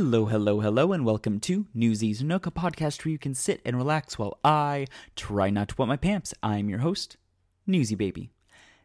[0.00, 3.76] Hello, hello, hello, and welcome to Newsies Nook, a podcast where you can sit and
[3.76, 6.32] relax while I try not to wet my pants.
[6.40, 7.16] I'm your host,
[7.66, 8.30] Newsy Baby.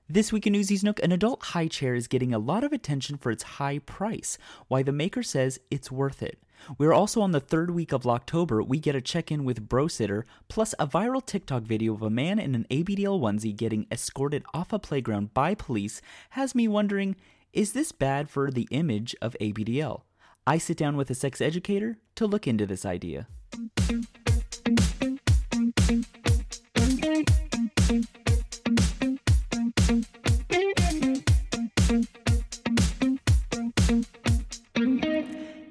[0.09, 3.17] This week in Newsies Nook, an adult high chair is getting a lot of attention
[3.17, 4.39] for its high price.
[4.69, 6.39] Why the maker says it's worth it.
[6.79, 8.63] We're also on the third week of October.
[8.63, 12.09] We get a check in with Bro Sitter, plus a viral TikTok video of a
[12.09, 16.01] man in an ABDL onesie getting escorted off a playground by police
[16.31, 17.15] has me wondering
[17.53, 20.01] is this bad for the image of ABDL?
[20.45, 23.27] I sit down with a sex educator to look into this idea.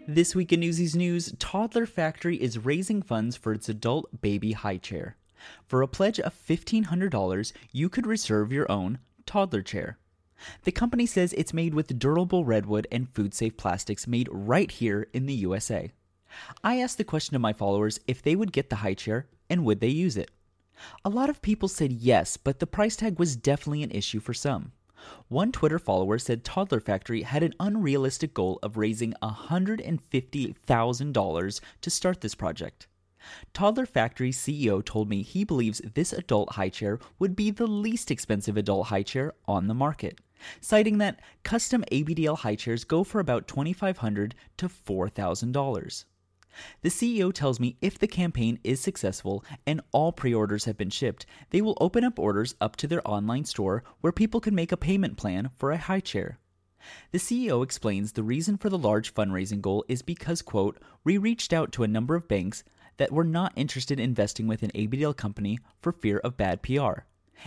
[0.08, 4.78] This week in Newsies News, Toddler Factory is raising funds for its adult baby high
[4.78, 5.16] chair.
[5.66, 9.98] For a pledge of $1,500, you could reserve your own toddler chair.
[10.64, 15.08] The company says it's made with durable redwood and food safe plastics made right here
[15.12, 15.90] in the USA.
[16.64, 19.64] I asked the question to my followers if they would get the high chair and
[19.64, 20.30] would they use it.
[21.04, 24.34] A lot of people said yes, but the price tag was definitely an issue for
[24.34, 24.72] some.
[25.28, 32.20] One Twitter follower said Toddler Factory had an unrealistic goal of raising $150,000 to start
[32.20, 32.86] this project.
[33.52, 38.10] Toddler Factory's CEO told me he believes this adult high chair would be the least
[38.10, 40.20] expensive adult high chair on the market,
[40.60, 46.04] citing that custom ABDL high chairs go for about 2,500 to $4,000.
[46.82, 50.90] The CEO tells me if the campaign is successful and all pre orders have been
[50.90, 54.72] shipped, they will open up orders up to their online store where people can make
[54.72, 56.38] a payment plan for a high chair.
[57.12, 61.52] The CEO explains the reason for the large fundraising goal is because, quote, we reached
[61.52, 62.64] out to a number of banks
[62.96, 67.04] that were not interested in investing with an ABDL company for fear of bad PR.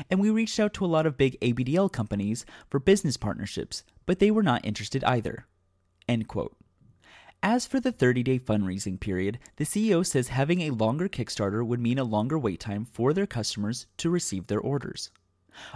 [0.09, 4.19] And we reached out to a lot of big ABDL companies for business partnerships, but
[4.19, 5.45] they were not interested either.
[6.07, 6.55] End quote.
[7.43, 11.79] As for the 30 day fundraising period, the CEO says having a longer Kickstarter would
[11.79, 15.11] mean a longer wait time for their customers to receive their orders.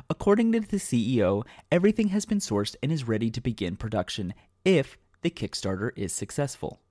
[0.10, 4.34] According to the CEO, everything has been sourced and is ready to begin production
[4.66, 6.82] if the Kickstarter is successful.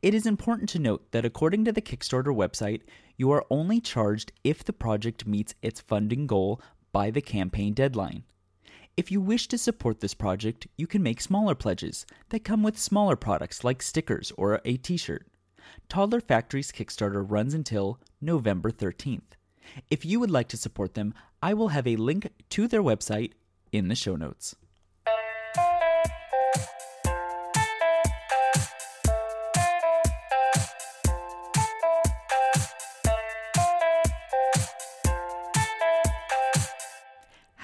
[0.00, 2.82] It is important to note that according to the Kickstarter website,
[3.16, 6.60] you are only charged if the project meets its funding goal
[6.92, 8.24] by the campaign deadline.
[8.96, 12.78] If you wish to support this project, you can make smaller pledges that come with
[12.78, 15.26] smaller products like stickers or a t shirt.
[15.88, 19.36] Toddler Factory's Kickstarter runs until November 13th.
[19.90, 23.32] If you would like to support them, I will have a link to their website
[23.72, 24.54] in the show notes.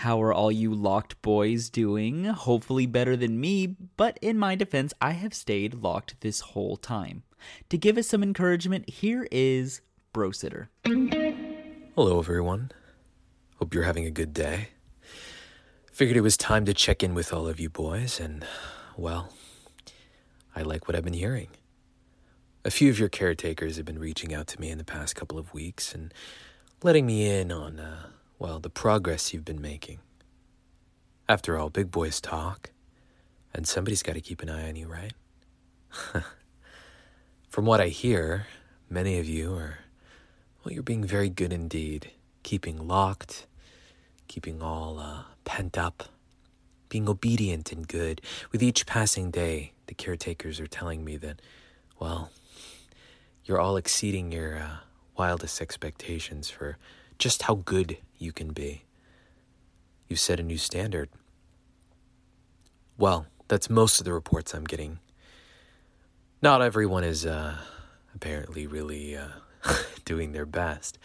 [0.03, 2.23] How are all you locked boys doing?
[2.27, 3.67] Hopefully better than me,
[3.97, 7.25] but in my defense, I have stayed locked this whole time.
[7.69, 9.81] To give us some encouragement, here is
[10.13, 10.71] Bro Sitter.
[10.85, 12.71] Hello, everyone.
[13.57, 14.69] Hope you're having a good day.
[15.91, 18.47] Figured it was time to check in with all of you boys, and,
[18.97, 19.33] well,
[20.55, 21.49] I like what I've been hearing.
[22.65, 25.41] A few of your caretakers have been reaching out to me in the past couple
[25.41, 26.15] of weeks and
[26.85, 29.99] letting me in on, uh, well, the progress you've been making.
[31.29, 32.71] After all, big boys talk,
[33.53, 35.13] and somebody's got to keep an eye on you, right?
[37.49, 38.47] From what I hear,
[38.89, 39.79] many of you are,
[40.63, 42.13] well, you're being very good indeed,
[42.43, 43.47] keeping locked,
[44.29, 46.05] keeping all uh, pent up,
[46.89, 48.21] being obedient and good.
[48.53, 51.43] With each passing day, the caretakers are telling me that,
[51.99, 52.31] well,
[53.45, 54.77] you're all exceeding your uh,
[55.17, 56.77] wildest expectations for
[57.19, 58.85] just how good you can be.
[60.09, 61.11] You've set a new standard.
[62.97, 64.99] Well, that's most of the reports I'm getting.
[66.41, 67.57] Not everyone is uh,
[68.15, 69.29] apparently really uh,
[70.05, 70.99] doing their best.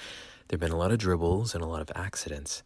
[0.47, 2.63] There have been a lot of dribbles and a lot of accidents.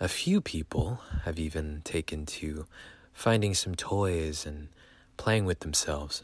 [0.00, 2.66] A few people have even taken to
[3.12, 4.68] finding some toys and
[5.16, 6.22] playing with themselves.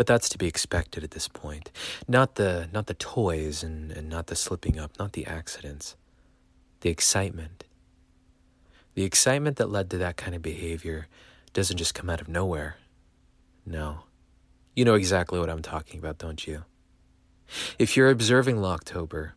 [0.00, 1.70] But that's to be expected at this point.
[2.08, 5.94] Not the not the toys and, and not the slipping up, not the accidents.
[6.80, 7.64] The excitement.
[8.94, 11.06] The excitement that led to that kind of behavior
[11.52, 12.76] doesn't just come out of nowhere.
[13.66, 14.04] No.
[14.74, 16.64] You know exactly what I'm talking about, don't you?
[17.78, 19.32] If you're observing Locktober,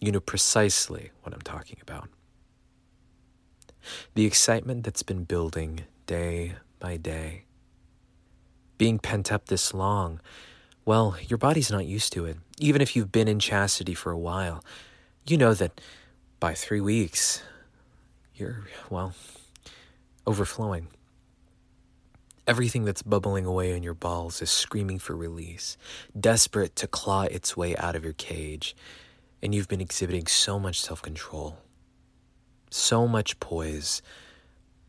[0.00, 2.08] you know precisely what I'm talking about.
[4.16, 7.44] The excitement that's been building day by day.
[8.82, 10.20] Being pent up this long,
[10.84, 12.36] well, your body's not used to it.
[12.58, 14.64] Even if you've been in chastity for a while,
[15.24, 15.80] you know that
[16.40, 17.44] by three weeks,
[18.34, 19.14] you're, well,
[20.26, 20.88] overflowing.
[22.48, 25.76] Everything that's bubbling away in your balls is screaming for release,
[26.18, 28.74] desperate to claw its way out of your cage,
[29.40, 31.56] and you've been exhibiting so much self control,
[32.68, 34.02] so much poise,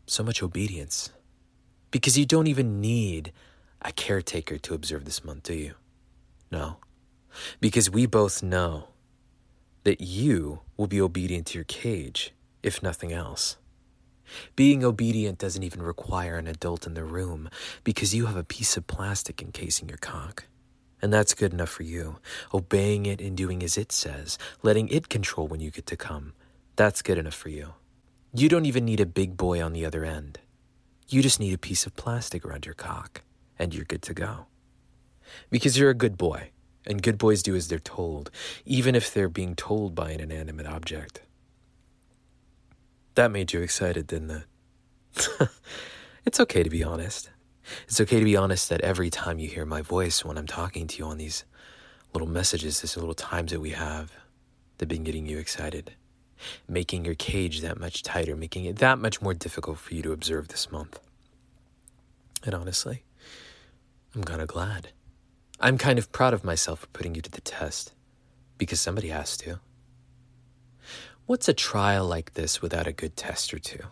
[0.04, 1.10] so much obedience.
[1.92, 3.30] Because you don't even need
[3.84, 5.74] a caretaker to observe this month, do you?
[6.50, 6.76] No.
[7.60, 8.88] Because we both know
[9.84, 12.32] that you will be obedient to your cage,
[12.62, 13.56] if nothing else.
[14.56, 17.50] Being obedient doesn't even require an adult in the room
[17.84, 20.44] because you have a piece of plastic encasing your cock.
[21.02, 22.16] And that's good enough for you.
[22.54, 26.32] Obeying it and doing as it says, letting it control when you get to come,
[26.76, 27.74] that's good enough for you.
[28.32, 30.40] You don't even need a big boy on the other end.
[31.08, 33.20] You just need a piece of plastic around your cock,
[33.58, 34.46] and you're good to go.
[35.50, 36.50] Because you're a good boy,
[36.86, 38.30] and good boys do as they're told,
[38.64, 41.22] even if they're being told by an inanimate object.
[43.14, 45.38] That made you excited, didn't it?
[46.24, 47.30] it's okay to be honest.
[47.84, 50.86] It's okay to be honest that every time you hear my voice when I'm talking
[50.86, 51.44] to you on these
[52.12, 54.12] little messages, these little times that we have,
[54.76, 55.92] they've been getting you excited,
[56.68, 60.12] making your cage that much tighter, making it that much more difficult for you to
[60.12, 61.00] observe this month.
[62.44, 63.03] And honestly,
[64.14, 64.90] I'm kind of glad.
[65.60, 67.94] I'm kind of proud of myself for putting you to the test
[68.58, 69.58] because somebody has to.
[71.26, 73.84] What's a trial like this without a good test or two?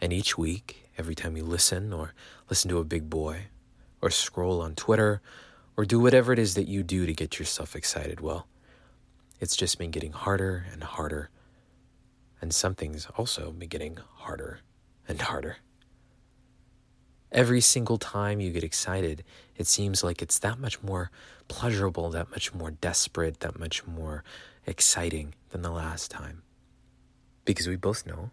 [0.00, 2.14] And each week, every time you listen or
[2.50, 3.46] listen to a big boy,
[4.00, 5.22] or scroll on Twitter,
[5.76, 8.48] or do whatever it is that you do to get yourself excited, well,
[9.38, 11.30] it's just been getting harder and harder.
[12.40, 14.60] And something's also been getting harder
[15.06, 15.58] and harder.
[17.32, 19.24] Every single time you get excited,
[19.56, 21.10] it seems like it's that much more
[21.48, 24.22] pleasurable, that much more desperate, that much more
[24.66, 26.42] exciting than the last time.
[27.46, 28.30] Because we both know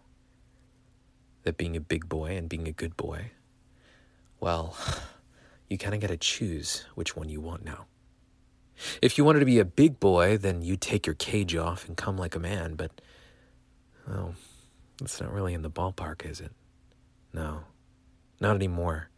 [1.44, 3.30] that being a big boy and being a good boy,
[4.38, 4.76] well,
[5.70, 7.86] you kind of got to choose which one you want now.
[9.00, 11.96] If you wanted to be a big boy, then you'd take your cage off and
[11.96, 13.00] come like a man, but,
[14.06, 14.34] well,
[14.98, 16.52] that's not really in the ballpark, is it?
[17.32, 17.64] No,
[18.40, 19.10] not anymore.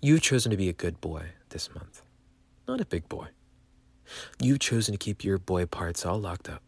[0.00, 2.02] You've chosen to be a good boy this month,
[2.68, 3.28] not a big boy.
[4.40, 6.62] You've chosen to keep your boy parts all locked up.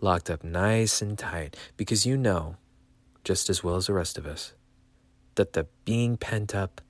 [0.00, 2.56] Locked up nice and tight because you know,
[3.24, 4.52] just as well as the rest of us,
[5.34, 6.80] that the being pent up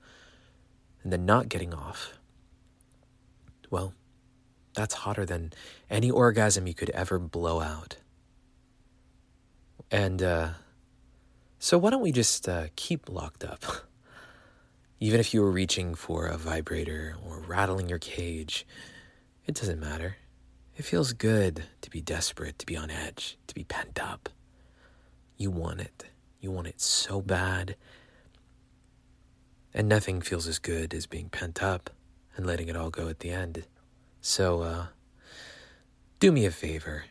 [1.03, 2.19] and the not getting off,
[3.69, 3.93] well,
[4.73, 5.51] that's hotter than
[5.89, 7.97] any orgasm you could ever blow out.
[9.89, 10.49] And uh,
[11.63, 13.63] so, why don't we just uh, keep locked up?
[14.99, 18.65] Even if you were reaching for a vibrator or rattling your cage,
[19.45, 20.17] it doesn't matter.
[20.75, 24.27] It feels good to be desperate, to be on edge, to be pent up.
[25.37, 26.05] You want it.
[26.39, 27.75] You want it so bad.
[29.71, 31.91] And nothing feels as good as being pent up
[32.35, 33.65] and letting it all go at the end.
[34.19, 34.85] So, uh,
[36.19, 37.03] do me a favor.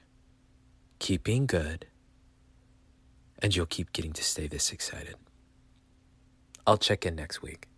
[0.98, 1.86] Keep being good,
[3.42, 5.16] and you'll keep getting to stay this excited.
[6.66, 7.68] I'll check in next week.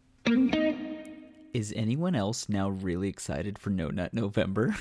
[1.53, 4.77] Is anyone else now really excited for No Nut November?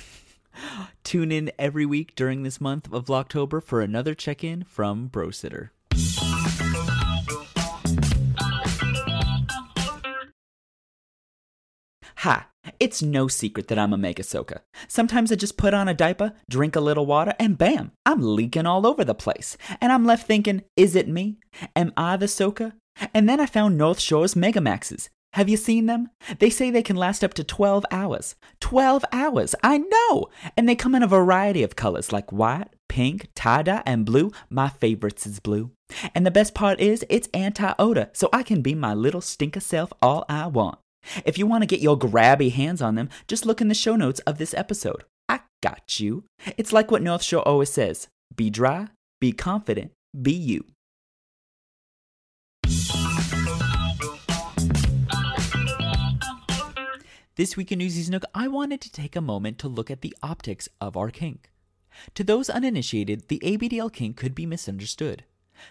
[1.03, 5.69] Tune in every week during this month of October for another check in from Brositter.
[12.17, 12.50] Ha!
[12.81, 14.63] It's no secret that I'm a mega soaker.
[14.87, 18.65] Sometimes I just put on a diaper, drink a little water, and bam, I'm leaking
[18.65, 19.55] all over the place.
[19.79, 21.37] And I'm left thinking, is it me?
[21.75, 22.73] Am I the soaker?
[23.13, 25.09] And then I found North Shore's Megamaxes.
[25.33, 26.09] Have you seen them?
[26.39, 28.33] They say they can last up to 12 hours.
[28.61, 30.29] 12 hours, I know!
[30.57, 34.31] And they come in a variety of colors like white, pink, tie dye, and blue.
[34.49, 35.69] My favorites is blue.
[36.15, 39.59] And the best part is, it's anti odor, so I can be my little stinker
[39.59, 40.79] self all I want.
[41.25, 43.95] If you want to get your grabby hands on them, just look in the show
[43.95, 45.03] notes of this episode.
[45.27, 46.25] I got you.
[46.57, 48.87] It's like what North Shore always says be dry,
[49.19, 50.65] be confident, be you.
[57.35, 60.15] This week in Newsies Nook, I wanted to take a moment to look at the
[60.21, 61.49] optics of our kink.
[62.15, 65.23] To those uninitiated, the ABDL kink could be misunderstood.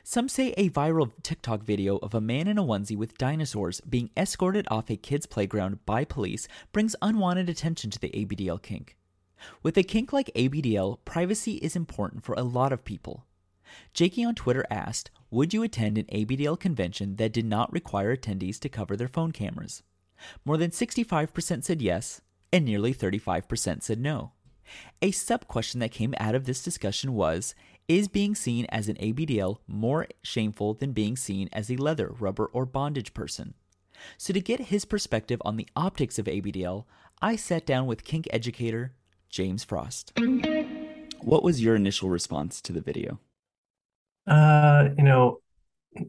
[0.02, 4.10] Some say a viral TikTok video of a man in a onesie with dinosaurs being
[4.16, 8.96] escorted off a kid's playground by police brings unwanted attention to the ABDL kink.
[9.62, 13.26] With a kink like ABDL, privacy is important for a lot of people.
[13.94, 18.58] Jakey on Twitter asked, Would you attend an ABDL convention that did not require attendees
[18.60, 19.82] to cover their phone cameras?
[20.44, 22.20] More than 65% said yes,
[22.52, 24.32] and nearly 35% said no.
[25.02, 27.54] A sub question that came out of this discussion was
[27.90, 32.46] Is being seen as an ABDL more shameful than being seen as a leather, rubber,
[32.52, 33.54] or bondage person?
[34.16, 36.84] So, to get his perspective on the optics of ABDL,
[37.20, 38.92] I sat down with kink educator
[39.28, 40.12] James Frost.
[41.22, 43.18] What was your initial response to the video?
[44.24, 45.40] Uh, you know,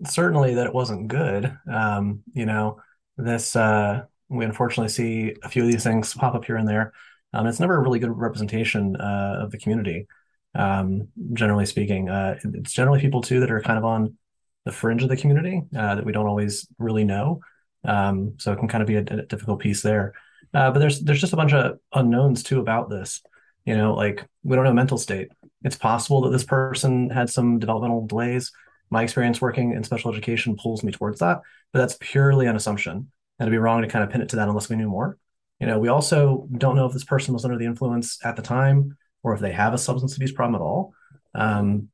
[0.05, 1.51] certainly that it wasn't good.
[1.67, 2.79] Um, you know,
[3.17, 6.93] this uh, we unfortunately see a few of these things pop up here and there.
[7.33, 10.05] Um, it's never a really good representation uh, of the community,
[10.55, 12.09] um, generally speaking.
[12.09, 14.17] Uh, it's generally people too that are kind of on
[14.65, 17.41] the fringe of the community uh, that we don't always really know.
[17.83, 20.13] Um, so it can kind of be a, a difficult piece there.
[20.53, 23.21] Uh, but there's there's just a bunch of unknowns too about this.
[23.65, 25.29] You know, like we don't know mental state.
[25.63, 28.51] It's possible that this person had some developmental delays.
[28.89, 31.41] My experience working in special education pulls me towards that,
[31.71, 32.93] but that's purely an assumption.
[33.39, 35.17] And it'd be wrong to kind of pin it to that unless we knew more.
[35.59, 38.41] You know, we also don't know if this person was under the influence at the
[38.41, 40.93] time or if they have a substance abuse problem at all.
[41.35, 41.89] Um,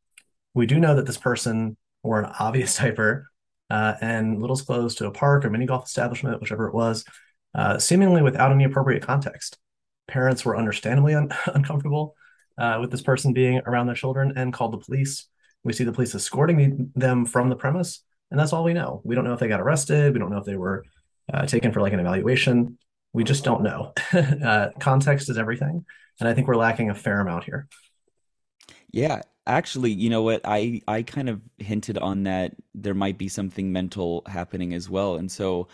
[0.54, 3.28] we do know that this person wore an obvious diaper
[3.70, 7.04] uh, and little's clothes to a park or mini golf establishment, whichever it was,
[7.56, 9.58] uh, seemingly without any appropriate context.
[10.08, 12.16] Parents were understandably un- uncomfortable
[12.58, 15.28] uh, with this person being around their children and called the police.
[15.64, 19.02] We see the police escorting them from the premise, and that's all we know.
[19.04, 20.14] We don't know if they got arrested.
[20.14, 20.86] We don't know if they were
[21.34, 22.78] uh, taken for like an evaluation.
[23.14, 23.94] We just don't know.
[24.14, 25.86] uh, context is everything,
[26.20, 27.68] and I think we're lacking a fair amount here.
[28.92, 30.42] Yeah, actually, you know what?
[30.46, 35.16] I I kind of hinted on that there might be something mental happening as well,
[35.16, 35.68] and so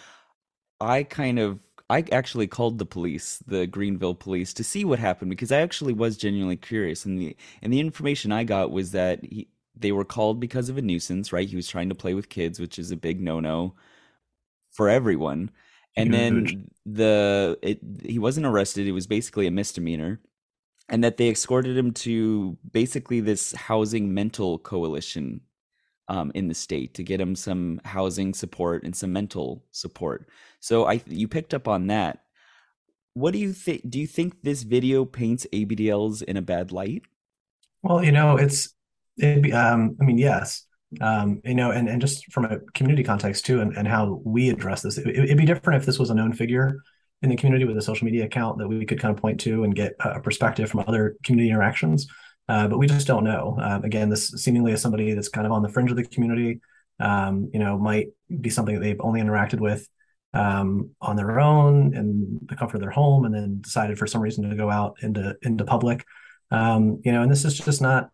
[0.81, 1.59] I kind of
[1.89, 5.93] I actually called the police, the Greenville police, to see what happened because I actually
[5.93, 10.05] was genuinely curious, and the and the information I got was that he, they were
[10.05, 11.49] called because of a nuisance, right?
[11.49, 13.75] He was trying to play with kids, which is a big no no
[14.71, 15.51] for everyone.
[15.95, 16.53] And Huge.
[16.53, 20.19] then the it, he wasn't arrested; it was basically a misdemeanor,
[20.89, 25.41] and that they escorted him to basically this housing mental coalition
[26.07, 30.27] um, in the state to get him some housing support and some mental support.
[30.59, 32.23] So I you picked up on that.
[33.13, 33.87] What do you think?
[33.89, 37.03] Do you think this video paints ABDLs in a bad light?
[37.83, 38.73] Well, you know, it's
[39.17, 39.53] it.
[39.53, 40.65] Um, I mean, yes.
[41.01, 44.49] Um, you know, and and just from a community context too, and, and how we
[44.49, 46.79] address this, it, it'd be different if this was a known figure
[47.21, 49.63] in the community with a social media account that we could kind of point to
[49.63, 52.07] and get a perspective from other community interactions.
[52.49, 53.57] Uh, but we just don't know.
[53.61, 56.59] Um, again, this seemingly is somebody that's kind of on the fringe of the community.
[56.99, 58.07] Um, you know, might
[58.41, 59.87] be something that they've only interacted with
[60.33, 64.21] um, on their own in the comfort of their home, and then decided for some
[64.21, 66.05] reason to go out into into public.
[66.51, 68.09] Um, you know, and this is just not.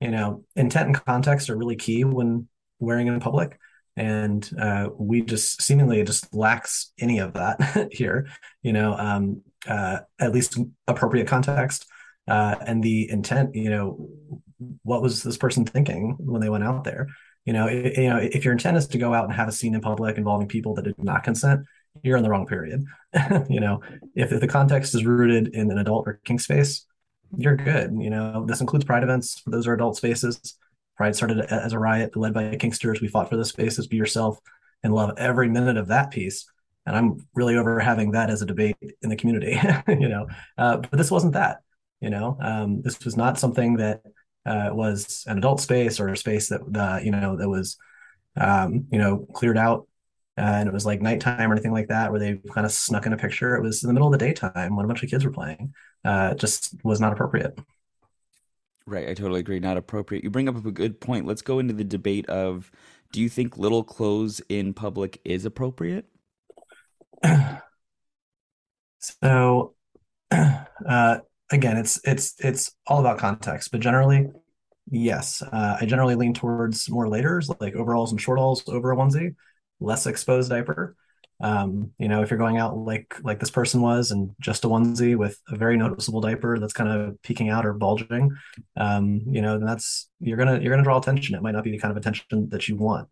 [0.00, 2.48] You know, intent and context are really key when
[2.78, 3.58] wearing in public,
[3.96, 8.28] and uh, we just seemingly just lacks any of that here.
[8.62, 11.86] You know, um, uh, at least appropriate context.
[12.26, 14.08] Uh, and the intent you know
[14.82, 17.08] what was this person thinking when they went out there?
[17.44, 19.52] You know it, you know if your intent is to go out and have a
[19.52, 21.66] scene in public involving people that did not consent
[22.02, 22.84] you're in the wrong period.
[23.48, 23.80] You know
[24.14, 26.84] if, if the context is rooted in an adult or kink space
[27.36, 28.44] you're good you know?
[28.46, 29.42] This includes pride events.
[29.46, 30.56] Those are adult spaces.
[30.96, 34.38] Pride started as a riot led by kinksters we fought for the spaces be yourself
[34.82, 36.50] and love every minute of that piece.
[36.86, 40.26] And i'm really over having that as a debate in the community you know?
[40.58, 41.60] Uh, but this wasn't that
[42.04, 44.02] you know, um, this was not something that
[44.44, 47.78] uh, was an adult space or a space that uh, you know that was
[48.36, 49.88] um, you know cleared out
[50.36, 53.06] uh, and it was like nighttime or anything like that where they kind of snuck
[53.06, 53.54] in a picture.
[53.54, 55.72] It was in the middle of the daytime when a bunch of kids were playing.
[56.04, 57.58] Uh, just was not appropriate.
[58.86, 59.60] Right, I totally agree.
[59.60, 60.24] Not appropriate.
[60.24, 61.26] You bring up a good point.
[61.26, 62.70] Let's go into the debate of:
[63.12, 66.04] Do you think little clothes in public is appropriate?
[68.98, 69.74] so,
[70.30, 71.18] uh,
[71.50, 74.28] again, it's it's it's all about context, but generally,
[74.90, 79.34] yes, uh, I generally lean towards more layers, like overalls and shortalls over a onesie,
[79.80, 80.94] less exposed diaper.
[81.44, 84.68] Um, you know, if you're going out like like this person was, and just a
[84.68, 88.30] onesie with a very noticeable diaper that's kind of peeking out or bulging,
[88.76, 91.34] um, you know, then that's you're gonna you're gonna draw attention.
[91.34, 93.08] It might not be the kind of attention that you want.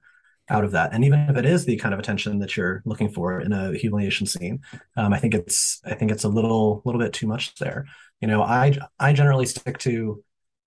[0.49, 0.93] out of that.
[0.93, 3.75] And even if it is the kind of attention that you're looking for in a
[3.77, 4.61] humiliation scene,
[4.97, 7.87] um, I think it's I think it's a little little bit too much there.
[8.21, 10.23] You know, I I generally stick to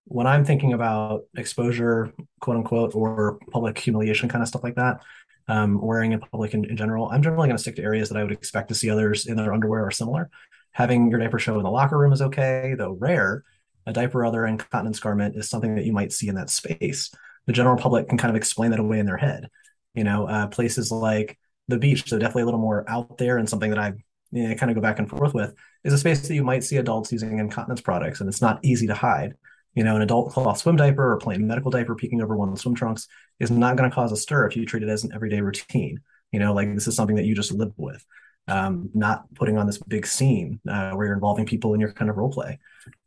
[0.06, 5.02] when I'm thinking about exposure, quote unquote, or public humiliation kind of stuff like that,
[5.48, 8.18] um, wearing in public in, in general, I'm generally going to stick to areas that
[8.18, 10.30] I would expect to see others in their underwear or similar.
[10.72, 13.44] Having your diaper show in the locker room is okay, though rare.
[13.86, 17.12] A diaper other incontinence garment is something that you might see in that space.
[17.46, 19.50] The general public can kind of explain that away in their head.
[19.94, 21.38] You know, uh, places like
[21.68, 23.94] the beach, so definitely a little more out there and something that I
[24.32, 26.64] you know, kind of go back and forth with is a space that you might
[26.64, 29.34] see adults using incontinence products, and it's not easy to hide.
[29.76, 32.56] You know, an adult cloth swim diaper or plain medical diaper peeking over one of
[32.56, 33.08] the swim trunks
[33.40, 36.00] is not going to cause a stir if you treat it as an everyday routine.
[36.32, 38.04] You know, like this is something that you just live with,
[38.48, 42.10] um, not putting on this big scene uh, where you're involving people in your kind
[42.10, 42.60] of role play.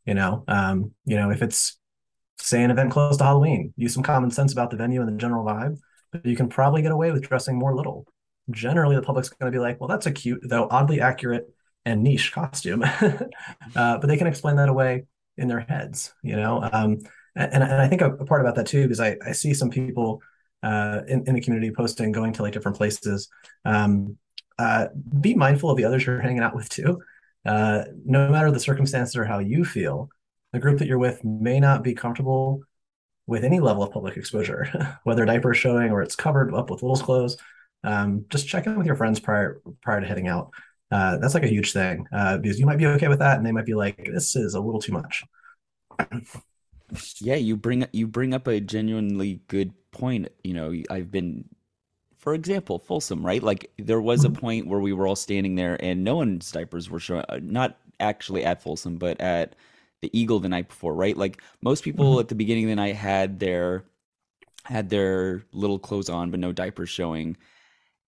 [0.04, 1.78] You know, um, you know, if it's
[2.38, 5.18] say an event close to Halloween, use some common sense about the venue and the
[5.18, 5.78] general vibe,
[6.12, 8.06] but you can probably get away with dressing more little.
[8.50, 11.48] Generally, the public's going to be like, well, that's a cute, though oddly accurate
[11.84, 12.82] and niche costume.
[13.00, 13.28] uh,
[13.74, 15.04] but they can explain that away
[15.38, 16.62] in their heads, you know?
[16.72, 16.98] Um,
[17.36, 20.20] and, and I think a, part about that too, because I, I see some people
[20.62, 23.28] uh, in, in the community posting, going to like different places.
[23.64, 24.16] Um,
[24.58, 24.88] uh,
[25.20, 27.00] be mindful of the others you're hanging out with too.
[27.46, 30.08] Uh, no matter the circumstances or how you feel,
[30.52, 32.60] the group that you're with may not be comfortable
[33.26, 37.02] with any level of public exposure, whether diaper showing or it's covered up with little's
[37.02, 37.36] clothes.
[37.84, 40.50] Um, just check in with your friends prior prior to heading out.
[40.90, 43.46] Uh, that's like a huge thing uh, because you might be okay with that, and
[43.46, 45.24] they might be like, "This is a little too much."
[47.20, 50.28] yeah, you bring you bring up a genuinely good point.
[50.44, 51.44] You know, I've been,
[52.16, 53.42] for example, Folsom, right?
[53.42, 54.40] Like there was a mm-hmm.
[54.40, 57.24] point where we were all standing there, and no one's diapers were showing.
[57.28, 59.56] Uh, not actually at Folsom, but at
[60.00, 61.16] the Eagle the night before, right?
[61.16, 62.20] Like most people mm-hmm.
[62.20, 63.84] at the beginning of the night had their
[64.64, 67.36] had their little clothes on, but no diapers showing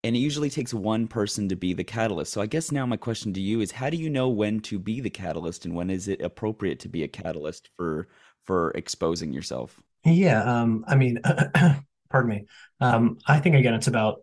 [0.04, 2.32] and it usually takes one person to be the catalyst.
[2.32, 4.80] So I guess now my question to you is how do you know when to
[4.80, 8.08] be the catalyst and when is it appropriate to be a catalyst for
[8.46, 9.82] for exposing yourself?
[10.06, 11.20] Yeah, um I mean
[12.10, 12.46] pardon me.
[12.80, 14.22] Um I think again it's about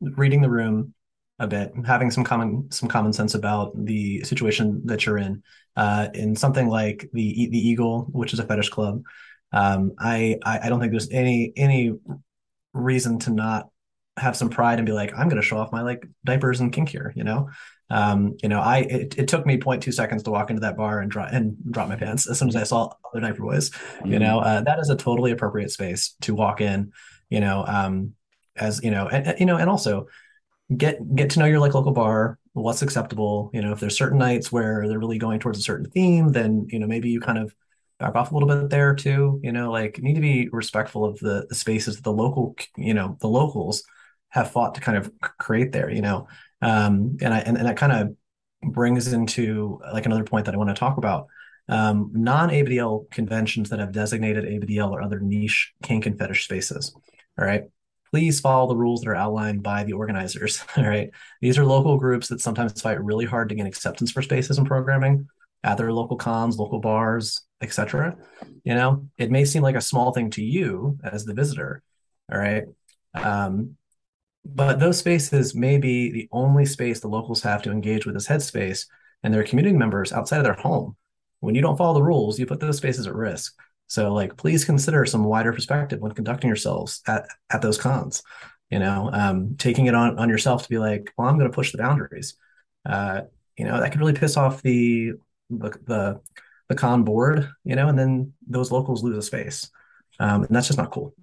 [0.00, 0.94] reading the room
[1.38, 5.42] a bit, having some common some common sense about the situation that you're in.
[5.76, 9.02] Uh in something like the the Eagle, which is a fetish club,
[9.52, 11.92] um I I, I don't think there's any any
[12.72, 13.68] reason to not
[14.16, 16.72] have some pride and be like, I'm going to show off my like diapers and
[16.72, 17.50] kink here, you know?
[17.90, 21.00] Um, you know, I, it, it took me 0.2 seconds to walk into that bar
[21.00, 24.12] and drop and drop my pants as soon as I saw other diaper boys, mm-hmm.
[24.12, 26.92] you know, uh, that is a totally appropriate space to walk in,
[27.28, 28.14] you know, um,
[28.56, 30.06] as, you know, and, and, you know, and also
[30.74, 34.18] get, get to know your like local bar, what's acceptable, you know, if there's certain
[34.18, 37.38] nights where they're really going towards a certain theme, then, you know, maybe you kind
[37.38, 37.54] of,
[38.00, 41.16] back off a little bit there too you know like need to be respectful of
[41.20, 43.84] the, the spaces the local you know the locals
[44.34, 46.26] have fought to kind of create there, you know.
[46.60, 48.16] Um, and I and, and that kind of
[48.72, 51.28] brings into like another point that I want to talk about.
[51.68, 56.94] Um, non-ABDL conventions that have designated ABDL or other niche kink and fetish spaces.
[57.38, 57.62] All right.
[58.10, 60.62] Please follow the rules that are outlined by the organizers.
[60.76, 61.10] All right.
[61.40, 64.66] These are local groups that sometimes fight really hard to gain acceptance for spaces and
[64.66, 65.28] programming
[65.62, 68.16] at their local cons, local bars, etc.
[68.64, 71.82] You know, it may seem like a small thing to you as the visitor.
[72.30, 72.64] All right.
[73.14, 73.76] Um,
[74.44, 78.28] but those spaces may be the only space the locals have to engage with this
[78.28, 78.86] headspace
[79.22, 80.96] and their community members outside of their home.
[81.40, 83.54] When you don't follow the rules, you put those spaces at risk.
[83.86, 88.22] So, like, please consider some wider perspective when conducting yourselves at, at those cons.
[88.70, 91.54] You know, um, taking it on on yourself to be like, well, I'm going to
[91.54, 92.34] push the boundaries.
[92.84, 93.22] Uh,
[93.56, 95.12] you know, that could really piss off the
[95.50, 96.20] the the,
[96.68, 97.48] the con board.
[97.64, 99.70] You know, and then those locals lose a space,
[100.18, 101.14] um, and that's just not cool.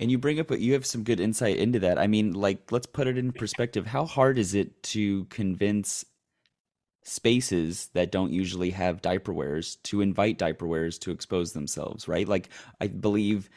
[0.00, 1.98] And you bring up, you have some good insight into that.
[1.98, 3.86] I mean, like, let's put it in perspective.
[3.86, 6.04] How hard is it to convince
[7.04, 12.26] spaces that don't usually have diaper wearers to invite diaper wearers to expose themselves, right?
[12.26, 12.48] Like,
[12.80, 13.50] I believe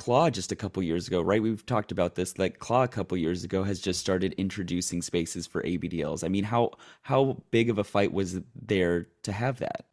[0.00, 1.42] Claw just a couple years ago, right?
[1.42, 2.38] We've talked about this.
[2.38, 6.24] Like Claw a couple years ago has just started introducing spaces for ABDLs.
[6.24, 6.70] I mean, how
[7.02, 9.89] how big of a fight was there to have that?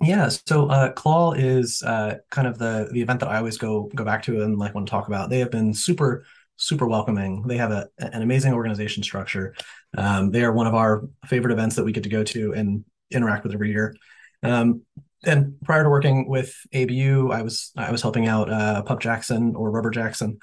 [0.00, 3.90] Yeah, so uh, Claw is uh, kind of the the event that I always go
[3.94, 5.30] go back to and like want to talk about.
[5.30, 6.24] They have been super
[6.56, 7.42] super welcoming.
[7.46, 9.54] They have a, an amazing organization structure.
[9.96, 12.84] Um, they are one of our favorite events that we get to go to and
[13.10, 13.96] interact with every year.
[14.42, 14.82] Um,
[15.24, 19.54] and prior to working with ABU, I was I was helping out uh, Pup Jackson
[19.56, 20.38] or Rubber Jackson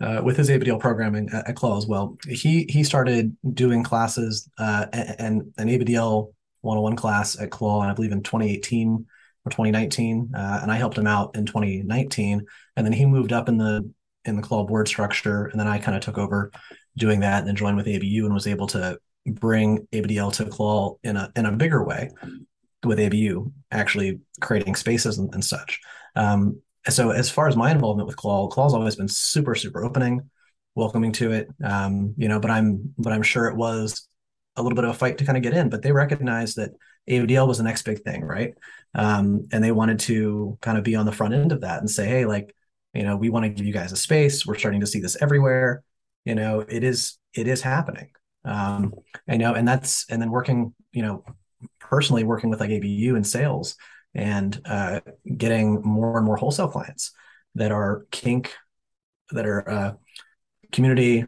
[0.00, 2.18] uh, with his ABDL programming at, at, Claw as well.
[2.28, 6.32] He he started doing classes uh, and an ABDL
[6.66, 9.06] 101 class at Claw, and I believe in 2018
[9.44, 12.44] or 2019, uh, and I helped him out in 2019.
[12.76, 13.90] And then he moved up in the
[14.24, 16.50] in the claw board structure, and then I kind of took over
[16.98, 20.96] doing that, and then joined with ABU and was able to bring ABDL to claw
[21.02, 22.10] in a in a bigger way
[22.84, 25.80] with ABU actually creating spaces and, and such.
[26.14, 30.30] Um, so as far as my involvement with Claw, Claw's always been super, super opening,
[30.74, 31.48] welcoming to it.
[31.64, 34.08] Um, you know, but I'm but I'm sure it was
[34.56, 36.72] a little bit of a fight to kind of get in, but they recognized that
[37.08, 38.54] ABDL was the next big thing, right?
[38.94, 41.90] Um, and they wanted to kind of be on the front end of that and
[41.90, 42.54] say, hey, like,
[42.94, 44.46] you know, we want to give you guys a space.
[44.46, 45.82] We're starting to see this everywhere.
[46.24, 48.10] You know, it is it is happening.
[48.44, 48.94] Um,
[49.28, 51.24] I know, and that's and then working, you know,
[51.78, 53.76] personally working with like ABU and sales
[54.14, 55.00] and uh,
[55.36, 57.12] getting more and more wholesale clients
[57.54, 58.54] that are kink,
[59.30, 59.92] that are uh,
[60.72, 61.26] community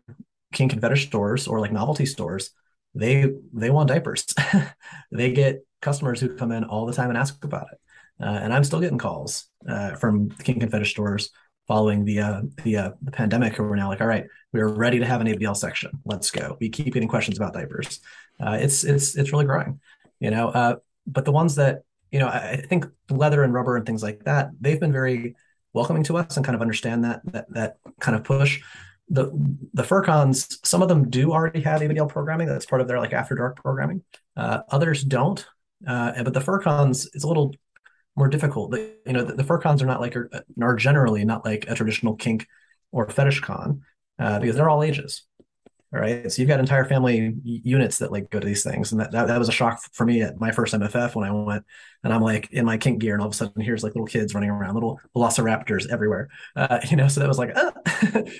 [0.53, 2.51] kink and fetish stores or like novelty stores.
[2.99, 4.27] They they want diapers.
[5.13, 7.79] they get customers who come in all the time and ask about it.
[8.21, 11.31] Uh, and I'm still getting calls uh, from kink and fetish stores
[11.69, 14.99] following the uh, the uh, the pandemic, who are now like, all right, we're ready
[14.99, 15.93] to have an ABL section.
[16.05, 16.57] Let's go.
[16.61, 18.01] We keep getting questions about diapers.
[18.41, 19.81] Uh, it's it's it's really growing
[20.21, 23.77] you know uh, but the ones that you know I, I, think leather and rubber
[23.77, 25.37] and things like that they've been very
[25.73, 28.61] welcoming to us and kind of understand that that that kind of push
[29.11, 29.31] the
[29.75, 32.49] the furcons some of them do already have abdl programming.
[32.49, 34.03] That's part of their like after dark programming.
[34.37, 35.44] Uh, others don't.
[35.87, 37.55] Uh, but the furcons is a little
[38.16, 38.73] more difficult.
[38.73, 42.16] The, you know the, the furcons are not like are generally not like a traditional
[42.16, 42.47] kink
[42.92, 43.83] or fetish con
[44.18, 45.23] uh, because they're all ages
[45.92, 46.31] all right.
[46.31, 48.92] So you've got entire family units that like go to these things.
[48.92, 51.33] And that, that, that was a shock for me at my first MFF when I
[51.33, 51.64] went
[52.05, 54.07] and I'm like in my kink gear and all of a sudden here's like little
[54.07, 56.29] kids running around, little velociraptors everywhere.
[56.55, 57.72] Uh, you know, so that was like, ah.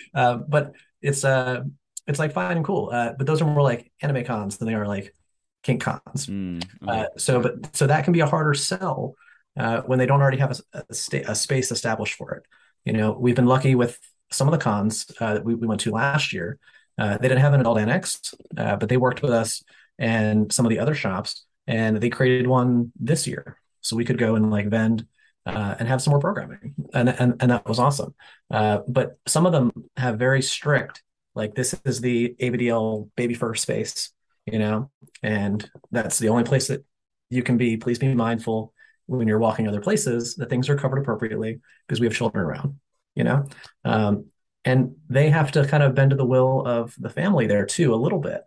[0.15, 1.63] uh, but it's, uh,
[2.07, 2.91] it's like fine and cool.
[2.93, 5.15] Uh, but those are more like anime cons than they are like
[5.63, 6.27] kink cons.
[6.27, 7.01] Mm, okay.
[7.01, 9.15] uh, so, but so that can be a harder sell
[9.59, 12.43] uh, when they don't already have a, a, sta- a space established for it.
[12.85, 13.99] You know, we've been lucky with
[14.31, 16.59] some of the cons uh, that we, we went to last year
[16.99, 19.63] uh, they didn't have an adult annex, uh, but they worked with us
[19.99, 24.19] and some of the other shops, and they created one this year, so we could
[24.19, 25.07] go and like vend
[25.47, 28.15] uh, and have some more programming, and and and that was awesome.
[28.51, 31.03] Uh, but some of them have very strict,
[31.35, 34.11] like this is the ABDL baby first space,
[34.47, 34.91] you know,
[35.23, 36.85] and that's the only place that
[37.31, 37.77] you can be.
[37.77, 38.73] Please be mindful
[39.07, 42.79] when you're walking other places that things are covered appropriately because we have children around
[43.19, 43.45] you know
[43.85, 44.27] um,
[44.69, 47.95] and they have to kind of bend to the will of the family there too
[47.95, 48.43] a little bit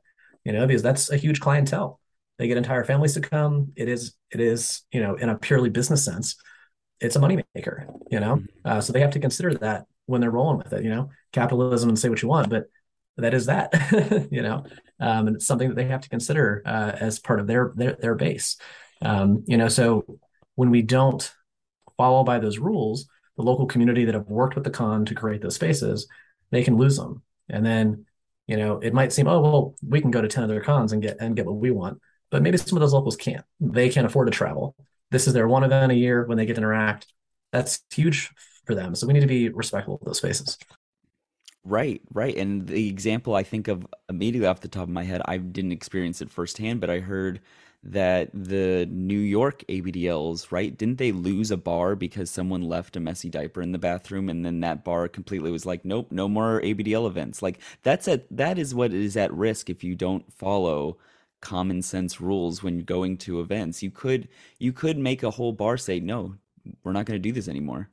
[0.45, 1.99] you know because that's a huge clientele.
[2.37, 3.73] They get entire families to come.
[3.75, 6.35] It is it is you know in a purely business sense
[6.99, 8.35] it's a moneymaker you know?
[8.35, 8.45] Mm-hmm.
[8.65, 11.09] uh, so they have to consider that when they're rolling with it you know?
[11.33, 12.65] Capitalism and say what you want but
[13.17, 14.63] that is that you know?
[14.99, 17.93] Um, and it's something that they have to consider uh, as part of their their,
[17.93, 18.57] their base.
[19.01, 20.05] Um, you know so
[20.55, 21.31] when we don't
[21.97, 23.07] follow by those rules
[23.41, 26.07] the local community that have worked with the con to create those spaces,
[26.51, 27.23] they can lose them.
[27.49, 28.05] And then,
[28.47, 31.01] you know, it might seem, oh, well, we can go to 10 other cons and
[31.01, 31.99] get and get what we want.
[32.29, 33.45] But maybe some of those locals can't.
[33.59, 34.75] They can't afford to travel.
[35.09, 37.07] This is their one event a year when they get to interact.
[37.51, 38.31] That's huge
[38.65, 38.95] for them.
[38.95, 40.57] So we need to be respectful of those spaces.
[41.63, 42.35] Right, right.
[42.35, 45.73] And the example I think of immediately off the top of my head, I didn't
[45.73, 47.41] experience it firsthand, but I heard
[47.83, 50.77] that the New York ABDLs, right?
[50.77, 54.45] Didn't they lose a bar because someone left a messy diaper in the bathroom and
[54.45, 57.41] then that bar completely was like, nope, no more ABDL events.
[57.41, 60.97] Like that's at that is what is at risk if you don't follow
[61.41, 63.81] common sense rules when going to events.
[63.81, 64.27] You could
[64.59, 66.35] you could make a whole bar say, no,
[66.83, 67.89] we're not going to do this anymore.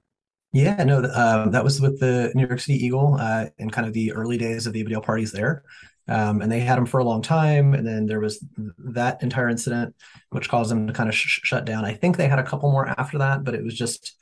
[0.53, 3.93] Yeah, no, uh, that was with the New York City Eagle uh, in kind of
[3.93, 5.63] the early days of the ABDL parties there.
[6.09, 7.75] Um, and they had them for a long time.
[7.75, 8.45] And then there was
[8.79, 9.95] that entire incident,
[10.31, 11.85] which caused them to kind of sh- shut down.
[11.85, 14.15] I think they had a couple more after that, but it was just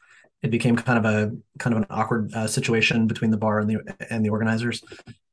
[0.43, 3.71] it became kind of a kind of an awkward uh, situation between the bar and
[3.71, 4.83] the and the organizers,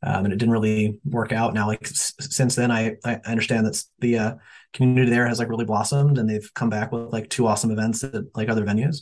[0.01, 1.53] um, and it didn't really work out.
[1.53, 4.35] Now, like s- since then, I I understand that the uh,
[4.73, 8.03] community there has like really blossomed, and they've come back with like two awesome events
[8.03, 8.99] at like other venues,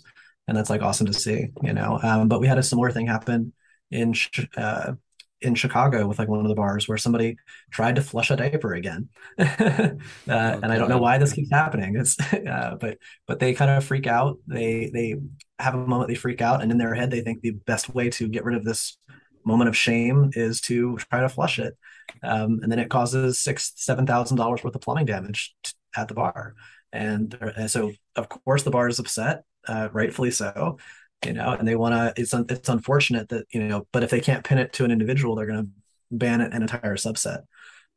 [0.48, 2.00] and that's like awesome to see, you know.
[2.02, 3.54] Um, but we had a similar thing happen
[3.92, 4.14] in
[4.58, 4.94] uh,
[5.42, 7.36] in Chicago with like one of the bars where somebody
[7.72, 9.98] tried to flush a diaper again, uh, okay.
[10.28, 11.96] and I don't know why this keeps happening.
[11.96, 14.38] It's uh, but but they kind of freak out.
[14.48, 15.16] They they
[15.60, 18.10] have a moment they freak out, and in their head they think the best way
[18.12, 18.98] to get rid of this
[19.44, 21.76] moment of shame is to try to flush it,
[22.24, 26.08] um, and then it causes six seven thousand dollars worth of plumbing damage t- at
[26.08, 26.54] the bar,
[26.94, 30.78] and, and so of course the bar is upset, uh, rightfully so
[31.26, 32.22] you know, and they want to.
[32.22, 34.92] It's un, it's unfortunate that you know, but if they can't pin it to an
[34.92, 35.70] individual, they're going to
[36.12, 37.44] ban it an entire subset.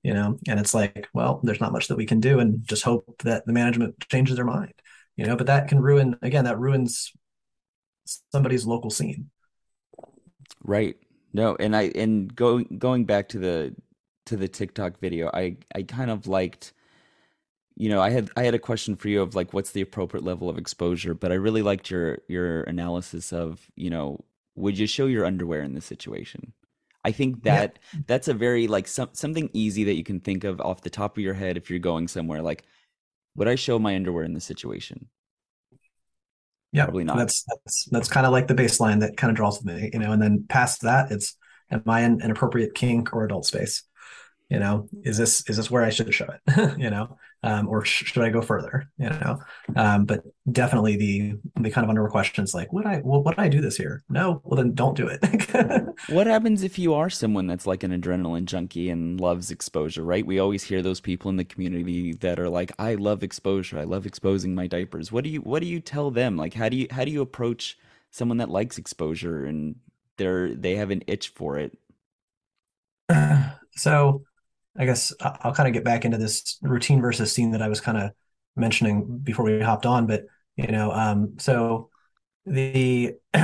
[0.02, 2.82] You know, and it's like, well, there's not much that we can do, and just
[2.82, 4.74] hope that the management changes their mind.
[5.16, 6.44] You know, but that can ruin again.
[6.44, 7.12] That ruins
[8.32, 9.30] somebody's local scene.
[10.62, 10.96] Right.
[11.32, 13.74] No, and I and going going back to the
[14.26, 16.72] to the TikTok video, I I kind of liked
[17.76, 20.24] you know, I had I had a question for you of like what's the appropriate
[20.24, 24.87] level of exposure, but I really liked your your analysis of, you know, would you
[24.87, 26.52] show your underwear in this situation?
[27.04, 28.00] I think that yeah.
[28.06, 31.18] that's a very like some, something easy that you can think of off the top
[31.18, 32.64] of your head if you're going somewhere like
[33.37, 35.08] would I show my underwear in this situation?
[36.72, 37.16] Yeah, probably not.
[37.16, 40.12] That's that's that's kind of like the baseline that kind of draws me, you know.
[40.12, 41.37] And then past that, it's
[41.70, 43.82] am I in an appropriate kink or adult space?
[44.50, 46.78] You know, is this is this where I should show it?
[46.78, 48.90] you know, um, or sh- should I go further?
[48.98, 49.38] You know,
[49.74, 53.48] um, but definitely the the kind of under questions like, would I well, would I
[53.48, 54.02] do this here?
[54.09, 55.24] No, well then don't do it.
[56.09, 60.02] what happens if you are someone that's like an adrenaline junkie and loves exposure?
[60.04, 60.26] Right?
[60.26, 63.78] We always hear those people in the community that are like, I love exposure.
[63.78, 65.11] I love exposing my diapers.
[65.11, 66.37] What do you what do you tell them?
[66.37, 67.78] Like, how do you how do you approach
[68.11, 69.76] someone that likes exposure and
[70.18, 71.76] they're they have an itch for it?
[73.76, 74.22] so
[74.76, 77.80] I guess I'll kind of get back into this routine versus scene that I was
[77.80, 78.10] kind of
[78.56, 80.06] mentioning before we hopped on.
[80.06, 80.24] But
[80.56, 81.90] you know, um, so
[82.46, 83.14] the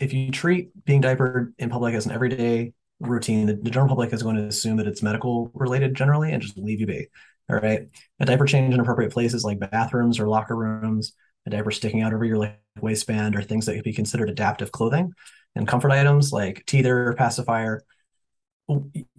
[0.00, 4.12] if you treat being diapered in public as an everyday routine, the, the general public
[4.12, 7.06] is going to assume that it's medical related generally and just leave you be.
[7.50, 7.88] All right.
[8.20, 11.14] A diaper change in appropriate places like bathrooms or locker rooms,
[11.46, 14.70] a diaper sticking out over your like, waistband, or things that could be considered adaptive
[14.70, 15.12] clothing,
[15.54, 17.82] and comfort items like teether, pacifier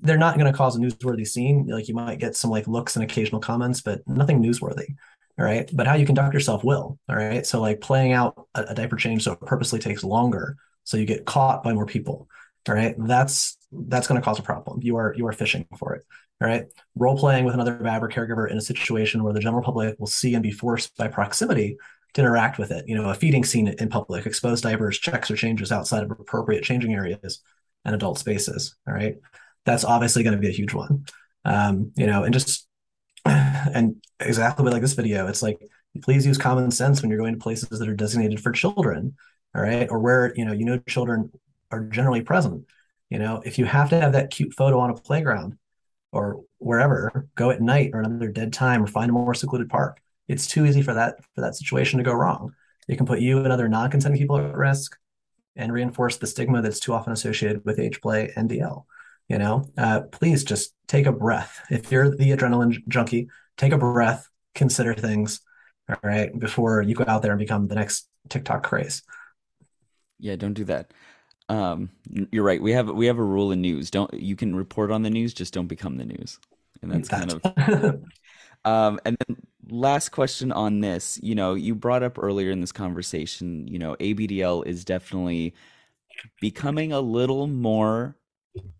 [0.01, 1.67] they're not going to cause a newsworthy scene.
[1.67, 4.95] Like you might get some like looks and occasional comments, but nothing newsworthy.
[5.39, 5.69] All right.
[5.73, 6.99] But how you conduct yourself will.
[7.09, 7.45] All right.
[7.45, 10.57] So like playing out a, a diaper change so it purposely takes longer.
[10.83, 12.27] So you get caught by more people.
[12.67, 12.95] All right.
[12.97, 14.79] That's that's going to cause a problem.
[14.83, 16.03] You are you are fishing for it.
[16.41, 16.65] All right.
[16.95, 20.33] Role playing with another Babber caregiver in a situation where the general public will see
[20.33, 21.77] and be forced by proximity
[22.13, 22.87] to interact with it.
[22.87, 26.63] You know, a feeding scene in public, exposed diapers, checks or changes outside of appropriate
[26.63, 27.41] changing areas
[27.85, 28.75] and adult spaces.
[28.87, 29.17] All right.
[29.65, 31.05] That's obviously going to be a huge one.
[31.45, 32.67] Um, you know, and just
[33.25, 35.59] and exactly like this video, it's like
[36.01, 39.15] please use common sense when you're going to places that are designated for children.
[39.55, 39.89] All right.
[39.89, 41.31] Or where, you know, you know children
[41.71, 42.65] are generally present.
[43.09, 45.57] You know, if you have to have that cute photo on a playground
[46.11, 49.99] or wherever, go at night or another dead time or find a more secluded park.
[50.27, 52.53] It's too easy for that for that situation to go wrong.
[52.87, 54.97] It can put you and other non-consenting people at risk
[55.55, 58.85] and reinforce the stigma that's too often associated with age play and DL.
[59.29, 61.61] You know, uh, please just take a breath.
[61.69, 65.41] If you're the adrenaline junkie, take a breath, consider things,
[65.87, 69.03] all right, before you go out there and become the next TikTok craze.
[70.19, 70.91] Yeah, don't do that.
[71.47, 71.89] Um,
[72.31, 72.61] you're right.
[72.61, 73.89] We have we have a rule in news.
[73.89, 76.39] Don't you can report on the news, just don't become the news.
[76.81, 77.41] And that's kind of
[78.65, 79.37] um, and then
[79.69, 83.95] last question on this, you know, you brought up earlier in this conversation, you know,
[83.95, 85.55] ABDL is definitely
[86.39, 88.15] becoming a little more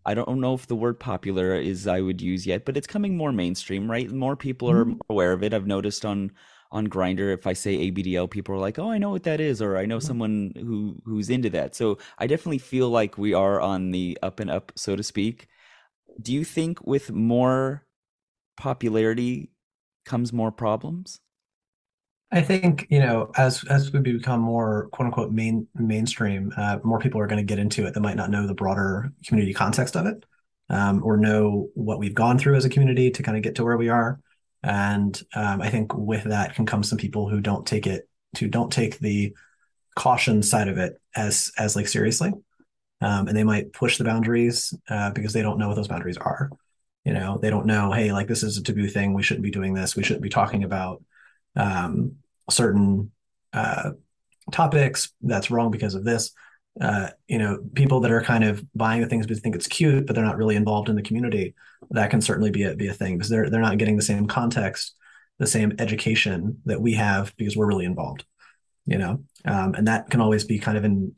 [0.05, 3.15] I don't know if the word popular is I would use yet, but it's coming
[3.15, 4.09] more mainstream, right?
[4.09, 4.99] More people are mm-hmm.
[5.09, 5.53] aware of it.
[5.53, 6.31] I've noticed on
[6.71, 9.61] on Grindr, if I say ABDL, people are like, "Oh, I know what that is,"
[9.61, 10.07] or "I know mm-hmm.
[10.07, 14.39] someone who who's into that." So I definitely feel like we are on the up
[14.39, 15.47] and up, so to speak.
[16.21, 17.85] Do you think with more
[18.57, 19.51] popularity
[20.05, 21.19] comes more problems?
[22.31, 26.99] I think you know as as we become more quote unquote main mainstream, uh, more
[26.99, 29.95] people are going to get into it that might not know the broader community context
[29.95, 30.23] of it,
[30.69, 33.63] um, or know what we've gone through as a community to kind of get to
[33.63, 34.19] where we are.
[34.61, 38.47] And um, I think with that can come some people who don't take it to
[38.47, 39.33] don't take the
[39.95, 42.31] caution side of it as as like seriously,
[43.01, 46.17] um, and they might push the boundaries uh, because they don't know what those boundaries
[46.17, 46.51] are.
[47.05, 47.91] You know, they don't know.
[47.91, 49.13] Hey, like this is a taboo thing.
[49.15, 49.95] We shouldn't be doing this.
[49.95, 51.01] We shouldn't be talking about
[51.59, 52.15] um,
[52.49, 53.11] certain
[53.53, 53.91] uh,
[54.51, 55.11] topics.
[55.21, 56.31] That's wrong because of this.
[56.79, 60.07] Uh, you know, people that are kind of buying the things they think it's cute,
[60.07, 61.53] but they're not really involved in the community.
[61.91, 64.27] That can certainly be a, be a thing because they're they're not getting the same
[64.27, 64.95] context,
[65.39, 68.23] the same education that we have because we're really involved.
[68.85, 71.15] You know, um, and that can always be kind of an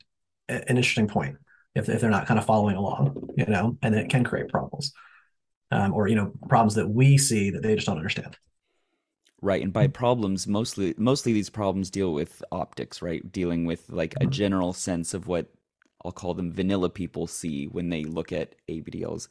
[0.50, 1.38] an interesting point
[1.76, 3.30] if if they're not kind of following along.
[3.38, 4.94] You know, and it can create problems,
[5.70, 8.36] um, or you know, problems that we see that they just don't understand
[9.42, 13.32] right and by problems mostly mostly these problems deal with optics right?
[13.32, 14.32] Dealing with like a mm-hmm.
[14.32, 15.48] general sense of what
[16.06, 19.28] i'll call them vanilla people see when they look at abdls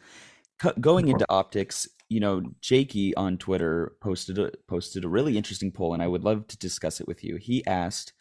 [0.80, 5.94] going into optics you know jakey on twitter posted a posted a really interesting poll
[5.94, 7.36] and i would love to discuss it with you.
[7.36, 8.12] He asked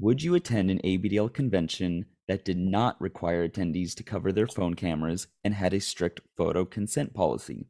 [0.00, 4.74] would you attend an abdl convention that did not require attendees to cover their phone
[4.74, 7.66] cameras and had a strict photo consent policy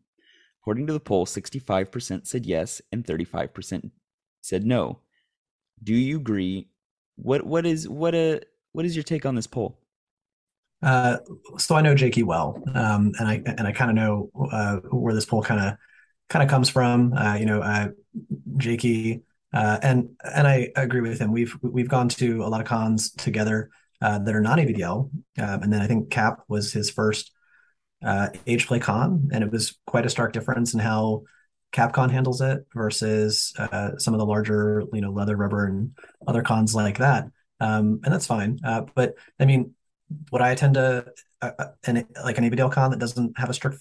[0.68, 3.90] According to the poll, 65% said yes and 35%
[4.42, 4.98] said no.
[5.83, 6.68] Do you agree?
[7.16, 9.78] What what is what a what is your take on this poll?
[10.83, 11.20] Uh,
[11.57, 15.14] so I know Jakey well, um, and I and I kind of know uh, where
[15.14, 15.78] this poll kind of
[16.28, 17.14] kind of comes from.
[17.14, 17.88] Uh, you know, uh,
[18.59, 19.22] Jakey,
[19.54, 21.33] uh, and and I agree with him.
[21.33, 23.70] We've we've gone to a lot of cons together
[24.02, 27.33] uh, that are not ABDL, um, and then I think Cap was his first
[28.04, 31.22] uh, age play con, and it was quite a stark difference in how
[31.72, 36.42] CapCon handles it versus uh, some of the larger, you know, leather, rubber, and other
[36.42, 37.24] cons like that.
[37.61, 38.58] Um, and that's fine.
[38.64, 39.74] Uh, but I mean,
[40.32, 41.06] would I attend a,
[41.42, 43.78] a, a an, like an ABDL con that doesn't have a strict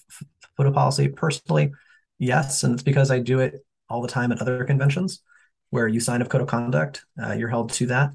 [0.58, 1.08] photo policy?
[1.08, 1.72] Personally,
[2.18, 5.22] yes, and it's because I do it all the time at other conventions
[5.70, 8.12] where you sign a code of conduct, uh, you're held to that,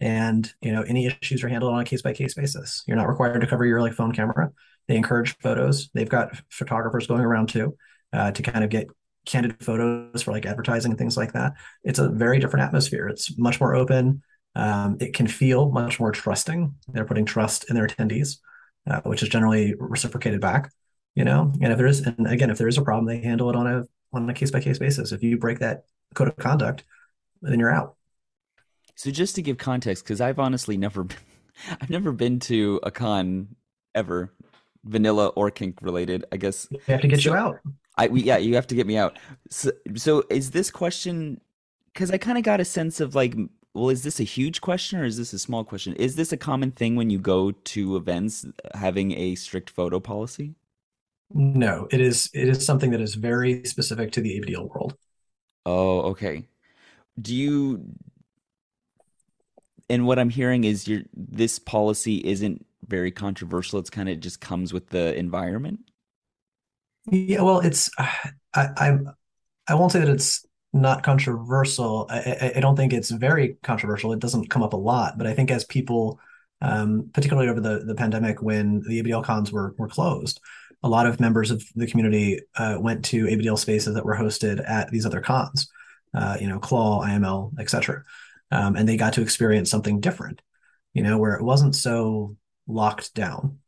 [0.00, 2.84] and you know any issues are handled on a case by case basis.
[2.86, 4.52] You're not required to cover your like phone camera.
[4.88, 5.90] They encourage photos.
[5.94, 7.76] They've got photographers going around too
[8.12, 8.88] uh, to kind of get
[9.24, 11.54] candid photos for like advertising and things like that.
[11.84, 13.08] It's a very different atmosphere.
[13.08, 14.22] It's much more open.
[14.54, 16.74] Um, it can feel much more trusting.
[16.88, 18.38] They're putting trust in their attendees,
[18.88, 20.72] uh, which is generally reciprocated back.
[21.14, 23.48] You know, and if there is, and again, if there is a problem, they handle
[23.48, 25.12] it on a on a case by case basis.
[25.12, 26.84] If you break that code of conduct,
[27.42, 27.96] then you're out.
[28.96, 31.06] So just to give context, because I've honestly never,
[31.80, 33.56] I've never been to a con
[33.94, 34.32] ever,
[34.86, 36.24] vanilla or kink related.
[36.32, 37.60] I guess they have to get so, you out.
[37.98, 39.18] I we, yeah, you have to get me out.
[39.50, 41.40] So, so is this question?
[41.92, 43.34] Because I kind of got a sense of like,
[43.74, 45.94] well, is this a huge question or is this a small question?
[45.94, 50.54] Is this a common thing when you go to events having a strict photo policy?
[51.32, 52.30] No, it is.
[52.34, 54.94] It is something that is very specific to the ABDL world.
[55.64, 56.46] Oh, okay.
[57.20, 57.84] Do you?
[59.88, 63.78] And what I'm hearing is your this policy isn't very controversial.
[63.78, 65.80] It's kind of just comes with the environment.
[67.10, 68.98] Yeah, well, it's I I,
[69.68, 72.06] I won't say that it's not controversial.
[72.10, 74.12] I, I, don't think it's very controversial.
[74.12, 76.20] It doesn't come up a lot, but I think as people,
[76.60, 80.40] um, particularly over the, the pandemic when the ABDL cons were were closed,
[80.82, 84.68] a lot of members of the community uh, went to ABDL spaces that were hosted
[84.68, 85.68] at these other cons,
[86.14, 88.04] uh, you know, Claw, IML, etc.,
[88.50, 90.40] um, and they got to experience something different,
[90.94, 92.36] you know, where it wasn't so
[92.66, 93.58] locked down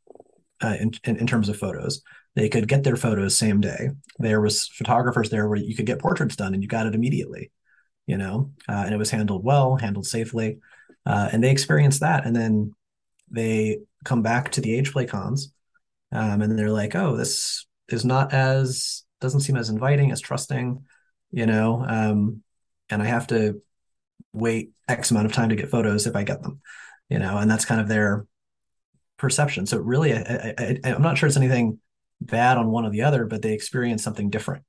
[0.63, 2.03] uh, in, in in terms of photos
[2.39, 3.91] they could get their photos same day.
[4.21, 7.51] There was photographers there where you could get portraits done and you got it immediately,
[8.07, 10.61] you know, uh, and it was handled well, handled safely,
[11.05, 12.25] uh, and they experienced that.
[12.25, 12.75] And then
[13.29, 15.53] they come back to the age play cons,
[16.13, 20.85] um, and they're like, oh, this is not as doesn't seem as inviting as trusting,
[21.33, 22.45] you know, um,
[22.89, 23.61] and I have to
[24.33, 26.61] wait X amount of time to get photos if I get them,
[27.09, 28.27] you know, and that's kind of their
[29.18, 29.66] perception.
[29.66, 31.78] So really, I, I, I'm not sure it's anything
[32.20, 34.64] bad on one or the other, but they experience something different.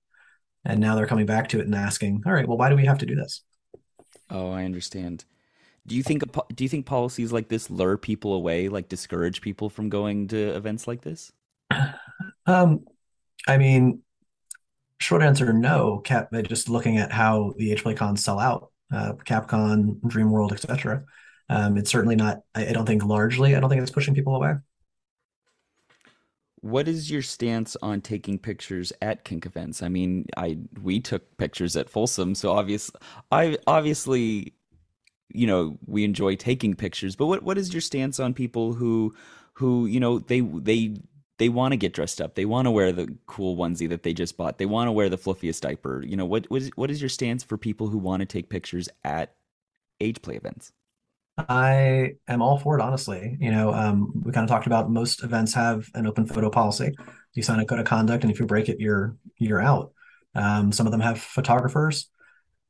[0.66, 2.86] And now they're coming back to it and asking, all right, well, why do we
[2.86, 3.42] have to do this?
[4.30, 5.26] Oh, I understand.
[5.88, 9.70] Do you think do you think policies like this lure people away, like discourage people
[9.70, 11.32] from going to events like this?
[12.46, 12.86] Um,
[13.48, 14.02] I mean,
[15.00, 16.00] short answer, no.
[16.00, 21.04] Cap, just looking at how the H cons sell out, uh, CapCon, Dream World, etc.
[21.50, 22.44] Um, it's certainly not.
[22.56, 23.56] I, I don't think largely.
[23.56, 24.56] I don't think it's pushing people away.
[26.62, 29.82] What is your stance on taking pictures at kink events?
[29.82, 32.92] I mean, I we took pictures at Folsom, so obvious
[33.32, 34.54] I obviously
[35.32, 39.16] you know, we enjoy taking pictures, but what what is your stance on people who
[39.54, 40.96] who, you know, they they
[41.38, 42.36] they want to get dressed up.
[42.36, 44.58] They want to wear the cool onesie that they just bought.
[44.58, 46.04] They want to wear the fluffiest diaper.
[46.06, 48.50] You know, what what is, what is your stance for people who want to take
[48.50, 49.36] pictures at
[50.02, 50.72] age play events?
[51.48, 53.38] I am all for it, honestly.
[53.40, 56.94] You know, um, we kind of talked about most events have an open photo policy.
[57.34, 59.94] You sign a code of conduct, and if you break it, you're you're out.
[60.36, 62.10] Um, some of them have photographers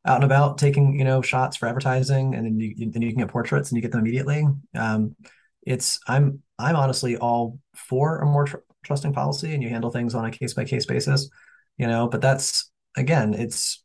[0.06, 3.20] out and about taking you know shots for advertising, and then you then you can
[3.20, 4.46] get portraits and you get them immediately.
[4.76, 5.16] Um,
[5.64, 10.14] it's I'm I'm honestly all for a more tr- trusting policy, and you handle things
[10.16, 11.30] on a case by case basis.
[11.78, 13.84] You know, but that's again, it's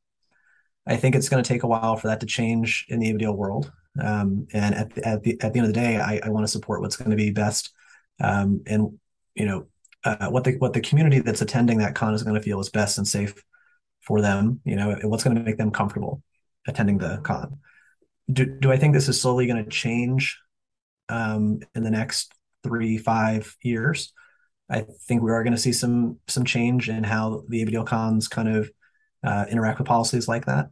[0.86, 3.36] I think it's going to take a while for that to change in the ABDL
[3.36, 3.72] world.
[4.00, 6.44] Um, and at the, at the at the end of the day, I, I want
[6.44, 7.70] to support what's going to be best,
[8.20, 8.98] um, and
[9.34, 9.66] you know
[10.04, 12.70] uh, what the what the community that's attending that con is going to feel is
[12.70, 13.42] best and safe
[14.00, 14.60] for them.
[14.64, 16.22] You know, what's going to make them comfortable
[16.66, 17.58] attending the con.
[18.32, 20.40] Do do I think this is slowly going to change
[21.08, 22.32] um, in the next
[22.64, 24.12] three five years?
[24.68, 28.26] I think we are going to see some some change in how the ABDL cons
[28.26, 28.70] kind of
[29.22, 30.70] uh, interact with policies like that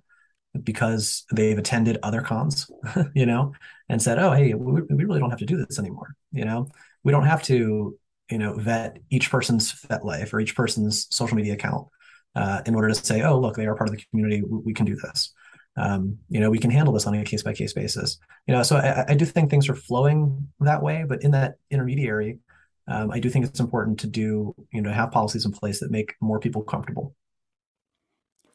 [0.63, 2.71] because they've attended other cons,
[3.15, 3.53] you know,
[3.89, 6.69] and said, "Oh, hey, we, we really don't have to do this anymore." You know,
[7.05, 7.99] we don't have to,
[8.31, 11.89] you know, vet each person's FetLife or each person's social media account
[12.35, 14.43] uh, in order to say, "Oh, look, they are part of the community.
[14.43, 15.33] We, we can do this."
[15.77, 18.19] Um, you know, we can handle this on a case by case basis.
[18.47, 21.55] You know, so I, I do think things are flowing that way, but in that
[21.71, 22.41] intermediary,
[22.89, 25.91] um, I do think it's important to do, you know, have policies in place that
[25.91, 27.15] make more people comfortable.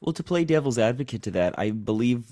[0.01, 2.25] Well, to play devil's advocate to that, I believe,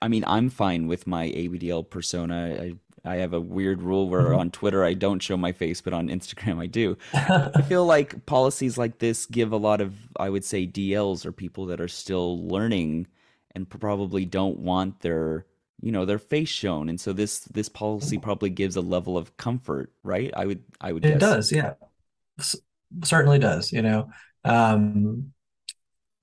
[0.00, 2.56] I mean, I'm fine with my ABDL persona.
[3.04, 4.38] I, I have a weird rule where mm-hmm.
[4.38, 6.96] on Twitter I don't show my face, but on Instagram I do.
[7.12, 11.32] I feel like policies like this give a lot of, I would say, DLs or
[11.32, 13.08] people that are still learning
[13.54, 15.46] and probably don't want their
[15.80, 18.24] you know their face shown and so this this policy mm-hmm.
[18.24, 21.20] probably gives a level of comfort right i would i would it guess.
[21.20, 21.74] does yeah
[23.04, 24.10] certainly does you know
[24.44, 25.32] um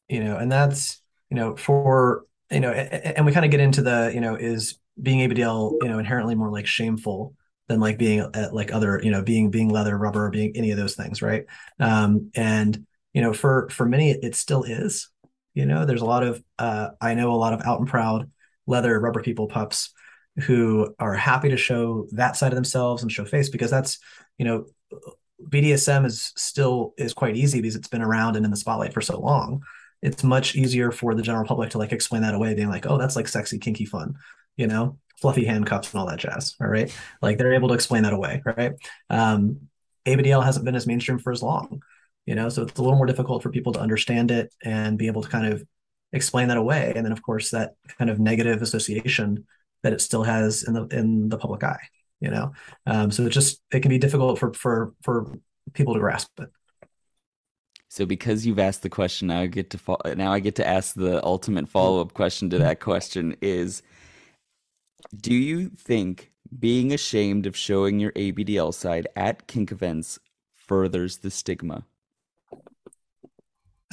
[0.10, 3.82] you know and that's you know for you know and, we kind of get into
[3.82, 7.34] the you know is being abdl you know inherently more like shameful
[7.68, 10.72] than like being uh, like other you know being being leather rubber or being any
[10.72, 11.46] of those things right
[11.80, 15.10] um and you know for for many it still is
[15.54, 18.30] you know there's a lot of uh i know a lot of out and proud
[18.68, 19.92] leather rubber people pups
[20.44, 24.00] who are happy to show that side of themselves and show face because that's
[24.38, 24.66] you know
[25.50, 29.02] BDSM is still is quite easy because it's been around and in the spotlight for
[29.02, 29.62] so long.
[30.06, 32.98] It's much easier for the general public to like explain that away, being like, "Oh,
[32.98, 34.16] that's like sexy, kinky fun,"
[34.58, 36.56] you know, fluffy handcuffs and all that jazz.
[36.62, 38.74] All right, like they're able to explain that away, right?
[39.10, 39.70] Um,
[40.06, 41.82] ABDL hasn't been as mainstream for as long,
[42.26, 45.08] you know, so it's a little more difficult for people to understand it and be
[45.08, 45.64] able to kind of
[46.14, 46.94] explain that away.
[46.96, 49.46] And then of course that kind of negative association
[49.84, 51.82] that it still has in the in the public eye
[52.20, 52.54] you know?
[52.86, 55.32] Um, so it just it can be difficult for for for
[55.74, 56.50] people to grasp it
[57.96, 60.68] so because you've asked the question now i get to fo- now i get to
[60.68, 63.82] ask the ultimate follow-up question to that question is
[65.16, 70.20] do you think being ashamed of showing your abdl side at kink events
[70.54, 71.86] furthers the stigma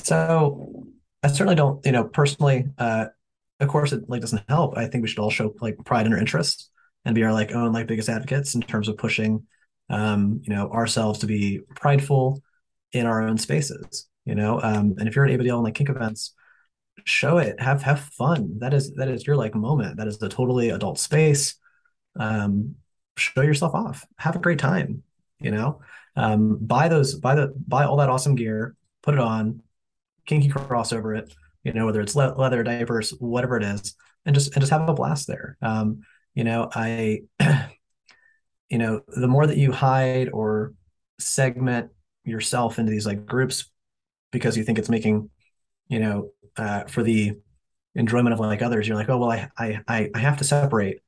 [0.03, 0.86] so
[1.22, 3.07] I certainly don't, you know, personally, uh,
[3.61, 4.76] of course it like doesn't help.
[4.76, 6.68] I think we should all show like pride in our interests
[7.05, 9.46] and be our like own like biggest advocates in terms of pushing
[9.88, 12.42] um, you know, ourselves to be prideful
[12.93, 14.61] in our own spaces, you know.
[14.61, 16.34] Um, and if you're at ABDL and like kink events,
[17.05, 18.59] show it, have have fun.
[18.59, 19.97] That is that is your like moment.
[19.97, 21.57] That is the totally adult space.
[22.18, 22.76] Um,
[23.16, 24.05] show yourself off.
[24.18, 25.03] Have a great time,
[25.40, 25.80] you know.
[26.16, 29.62] Um, buy those, buy the buy all that awesome gear, put it on,
[30.26, 31.34] kinky cross over it,
[31.64, 33.95] you know, whether it's le- leather diapers, whatever it is,
[34.26, 35.57] and just and just have a blast there.
[35.62, 36.03] Um,
[36.34, 37.22] you know, I,
[38.68, 40.72] you know, the more that you hide or
[41.18, 41.90] segment
[42.25, 43.70] yourself into these like groups
[44.31, 45.31] because you think it's making,
[45.89, 47.35] you know, uh, for the
[47.95, 49.49] enjoyment of like others, you're like, oh well, I
[49.87, 51.01] I I have to separate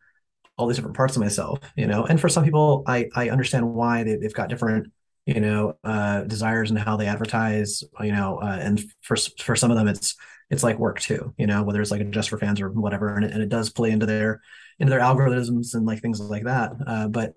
[0.57, 2.05] all these different parts of myself, you know.
[2.05, 4.93] And for some people, I I understand why they, they've got different
[5.27, 9.71] you know uh, desires and how they advertise you know uh, and for for some
[9.71, 10.17] of them it's
[10.51, 11.63] it's like work too you know?
[11.63, 14.07] Whether it's like just for fans or whatever and it, and it does play into
[14.07, 14.43] their
[14.79, 16.73] into their algorithms and like things like that.
[16.87, 17.35] Uh, but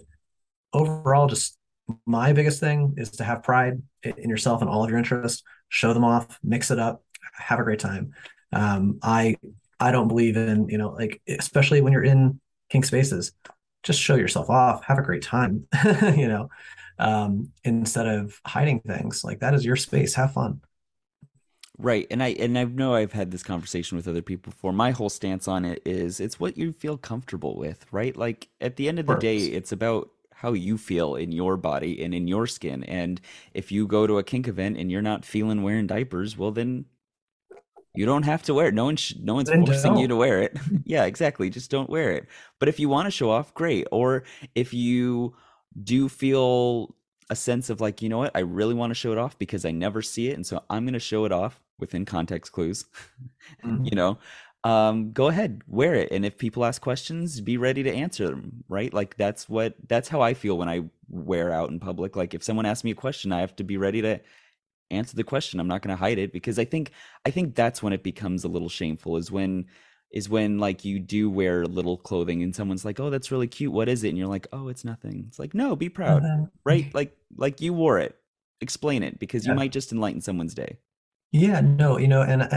[0.74, 1.57] overall just
[2.06, 5.94] my biggest thing is to have pride in yourself and all of your interests show
[5.94, 8.12] them off mix it up have a great time
[8.54, 9.36] um, i
[9.80, 13.32] i don't believe in you know like especially when you're in kink spaces
[13.84, 15.68] just show yourself off have a great time
[16.16, 16.50] you know
[17.00, 19.24] um, instead of hiding things.
[19.24, 20.14] Like that is your space.
[20.16, 20.62] Have fun.
[21.80, 22.08] Right.
[22.10, 24.74] And I and I know I've had this conversation with other people before.
[24.74, 28.18] My whole stance on it is it's what you feel comfortable with, right?
[28.18, 30.10] Like at the end of the day, it's about
[30.40, 32.84] how you feel in your body and in your skin.
[32.84, 33.20] And
[33.56, 36.86] if you go to a kink event and you're not feeling wearing diapers, well then
[37.96, 38.76] you don't have to wear it.
[38.76, 40.02] No one sh- no one's then forcing don't.
[40.02, 40.56] you to wear it.
[40.86, 41.50] yeah, exactly.
[41.50, 42.28] Just don't wear it.
[42.60, 43.88] But if you want to show off, great.
[43.92, 44.24] Or
[44.54, 45.36] if you
[45.84, 46.96] do feel
[47.32, 49.66] a sense of like, you know what, I really want to show it off because
[49.66, 50.36] I never see it.
[50.36, 52.86] And so I'm going to show it off within context clues,
[53.66, 53.86] mm-hmm.
[53.86, 54.20] you know,
[54.68, 56.12] um, go ahead, wear it.
[56.12, 58.94] And if people ask questions, be ready to answer them, right?
[58.94, 62.18] Like that's what, that's how I feel when I wear out in public.
[62.18, 64.20] Like if someone asks me a question, I have to be ready to
[64.92, 65.62] answer the question.
[65.62, 66.92] I'm not going to hide it because I think,
[67.26, 69.68] I think that's when it becomes a little shameful is when
[70.12, 73.74] is when like you do wear little clothing and someone's like, "Oh, that's really cute.
[73.74, 76.46] What is it?" and you're like, "Oh, it's nothing." It's like, "No, be proud." Uh-huh.
[76.64, 76.94] Right?
[76.96, 78.16] Like like you wore it.
[78.62, 79.58] Explain it because you yeah.
[79.58, 80.78] might just enlighten someone's day.
[81.34, 82.48] Yeah, no, you know, and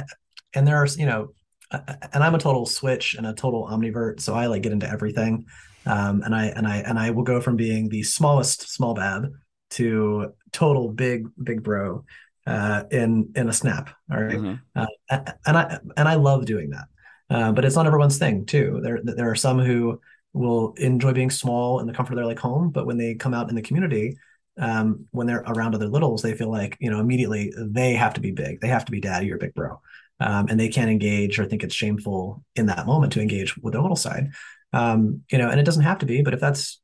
[0.55, 1.33] and there are, you know,
[1.71, 5.47] and I'm a total switch and a total omnivert, so I like get into everything.
[5.87, 9.33] Um, and I and I and I will go from being the smallest small bab
[9.71, 12.05] to total big big bro
[12.47, 13.91] uh, in in a snap.
[14.12, 14.37] All right?
[14.37, 14.83] mm-hmm.
[15.11, 16.87] uh, and I and I love doing that.
[17.31, 18.81] Uh, but it's not everyone's thing too.
[18.83, 20.01] There there are some who
[20.33, 23.35] will enjoy being small in the comfort of their like home, but when they come
[23.35, 24.16] out in the community,
[24.59, 28.21] um, when they're around other littles, they feel like you know immediately they have to
[28.21, 28.61] be big.
[28.61, 29.81] They have to be daddy or big bro,
[30.21, 33.73] um, and they can't engage or think it's shameful in that moment to engage with
[33.73, 34.31] their little side.
[34.73, 36.81] Um, you know, and it doesn't have to be, but if that's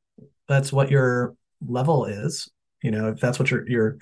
[0.48, 2.50] that's what your level is,
[2.82, 3.98] You know, if that's what you're you're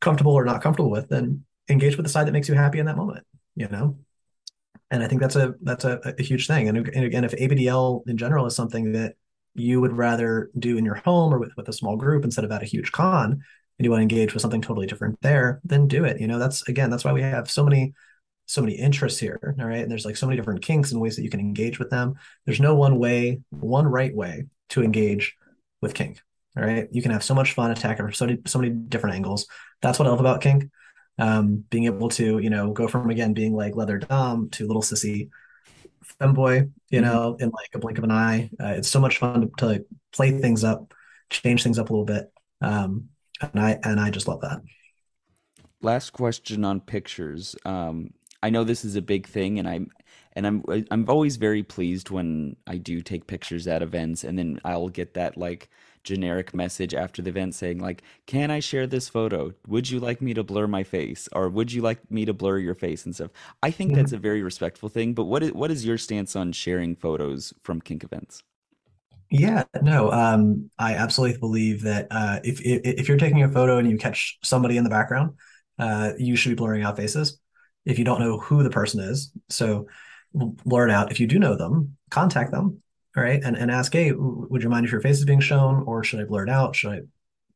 [0.00, 2.86] comfortable or not comfortable with, then engage with the side that makes you happy in
[2.86, 3.26] that moment.
[3.56, 3.98] You know,
[4.90, 6.68] and I think that's a that's a, a huge thing.
[6.68, 9.14] And, and again, if ABDL in general is something that
[9.54, 12.50] you would rather do in your home or with, with a small group instead of
[12.52, 15.88] at a huge con, and you want to engage with something totally different there, then
[15.88, 16.20] do it.
[16.20, 17.94] You know, that's again, that's why we have so many
[18.46, 19.82] so many interests here all right?
[19.82, 22.14] And there's like so many different kinks and ways that you can engage with them.
[22.44, 25.36] There's no one way one right way to engage
[25.80, 26.20] with kink
[26.56, 26.88] all right?
[26.90, 29.46] You can have so much fun attacking from so many, so many different angles.
[29.82, 30.70] That's what i love about kink.
[31.16, 34.82] Um, being able to you know go from again being like leather dom to little
[34.82, 35.30] sissy
[36.20, 37.08] femboy you mm-hmm.
[37.08, 38.50] know in like a blink of an eye.
[38.60, 40.92] Uh, it's so much fun to, to like, play things up
[41.30, 42.32] change things up a little bit.
[42.60, 43.08] Um,
[43.40, 44.60] and i and i just love that.
[45.82, 47.54] Last question on pictures.
[47.64, 48.10] Um,
[48.44, 49.90] I know this is a big thing, and I'm
[50.34, 54.60] and I'm I'm always very pleased when I do take pictures at events, and then
[54.66, 55.70] I'll get that like
[56.02, 59.54] generic message after the event saying like, "Can I share this photo?
[59.66, 62.58] Would you like me to blur my face, or would you like me to blur
[62.58, 63.30] your face and stuff?"
[63.62, 64.00] I think mm-hmm.
[64.00, 65.14] that's a very respectful thing.
[65.14, 68.42] But what is what is your stance on sharing photos from kink events?
[69.30, 73.78] Yeah, no, um, I absolutely believe that uh, if, if if you're taking a photo
[73.78, 75.38] and you catch somebody in the background,
[75.78, 77.40] uh, you should be blurring out faces
[77.84, 79.30] if you don't know who the person is.
[79.48, 79.86] So
[80.32, 81.10] blur it out.
[81.10, 82.82] If you do know them, contact them,
[83.14, 83.40] right?
[83.42, 86.20] and, and ask, hey, would you mind if your face is being shown, or should
[86.20, 86.76] I blur it out?
[86.76, 87.00] Should I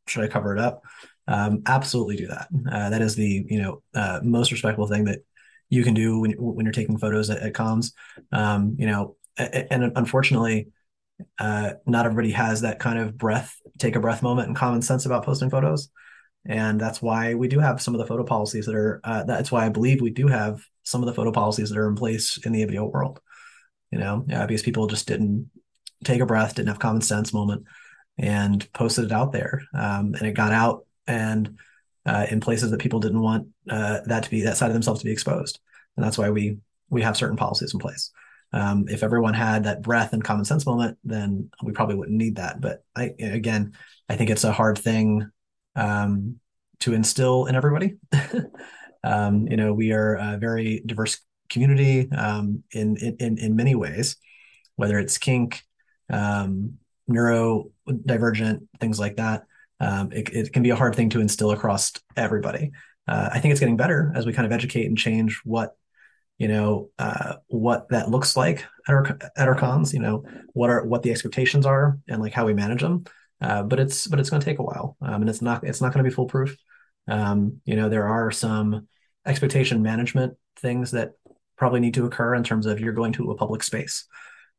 [0.06, 0.82] should I cover it up?
[1.26, 2.48] Um, absolutely do that.
[2.70, 5.20] Uh, that is the you know uh, most respectful thing that
[5.68, 7.92] you can do when when you're taking photos at, at cons.
[8.32, 10.68] Um, you know, and unfortunately,
[11.38, 15.06] uh, not everybody has that kind of breath, take a breath moment and common sense
[15.06, 15.90] about posting photos
[16.48, 19.52] and that's why we do have some of the photo policies that are uh, that's
[19.52, 22.38] why i believe we do have some of the photo policies that are in place
[22.38, 23.20] in the ABDL world.
[23.90, 25.50] You know yeah, because people just didn't
[26.04, 27.64] take a breath didn't have common sense moment
[28.16, 29.62] and posted it out there.
[29.74, 31.58] Um, and it got out and
[32.06, 35.00] uh, in places that people didn't want uh, that to be that side of themselves
[35.00, 35.60] to be exposed.
[35.96, 36.58] And that's why we
[36.90, 38.10] we have certain policies in place.
[38.52, 42.36] Um, if everyone had that breath and common sense moment then we probably wouldn't need
[42.36, 42.60] that.
[42.60, 43.74] But i again
[44.08, 45.30] i think it's a hard thing
[45.76, 46.36] um,
[46.80, 47.96] to instill in everybody.
[49.04, 54.16] um, you know, we are a very diverse community um, in, in in many ways,
[54.76, 55.62] whether it's kink,
[56.10, 56.74] um,
[57.10, 59.44] neurodivergent, things like that.
[59.80, 62.72] Um, it, it, can be a hard thing to instill across everybody.
[63.06, 65.76] Uh, I think it's getting better as we kind of educate and change what
[66.36, 69.92] you know uh, what that looks like at our at our cons.
[69.92, 73.04] You know what are what the expectations are and like how we manage them.
[73.40, 75.80] Uh, but it's but it's going to take a while, um, and it's not it's
[75.80, 76.56] not going to be foolproof.
[77.06, 78.88] Um, you know, there are some
[79.24, 81.12] expectation management things that
[81.56, 84.06] probably need to occur in terms of you're going to a public space.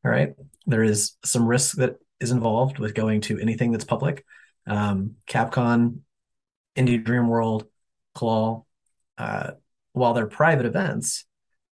[0.06, 0.34] All right,
[0.66, 4.26] there is some risk that is involved with going to anything that's public.
[4.66, 6.00] Um, CapCon,
[6.78, 7.66] Indie Dream World,
[8.14, 8.64] Claw,
[9.18, 9.52] uh,
[9.94, 11.26] while they're private events,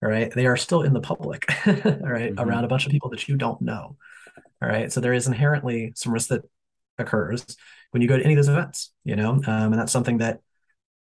[0.02, 2.40] all right, they are still in the public, all right, mm-hmm.
[2.40, 3.96] around a bunch of people that you don't know.
[4.62, 6.42] All right, so there is inherently some risk that
[6.98, 7.44] occurs
[7.90, 10.40] when you go to any of those events, you know, um, and that's something that,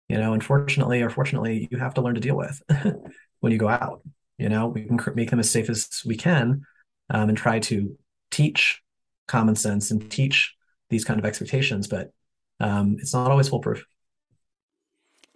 [0.09, 2.61] you know, unfortunately or fortunately, you have to learn to deal with
[3.39, 4.01] when you go out.
[4.37, 6.65] You know, we can make them as safe as we can
[7.09, 7.97] um, and try to
[8.31, 8.81] teach
[9.27, 10.55] common sense and teach
[10.89, 12.11] these kind of expectations, but
[12.59, 13.85] um, it's not always foolproof.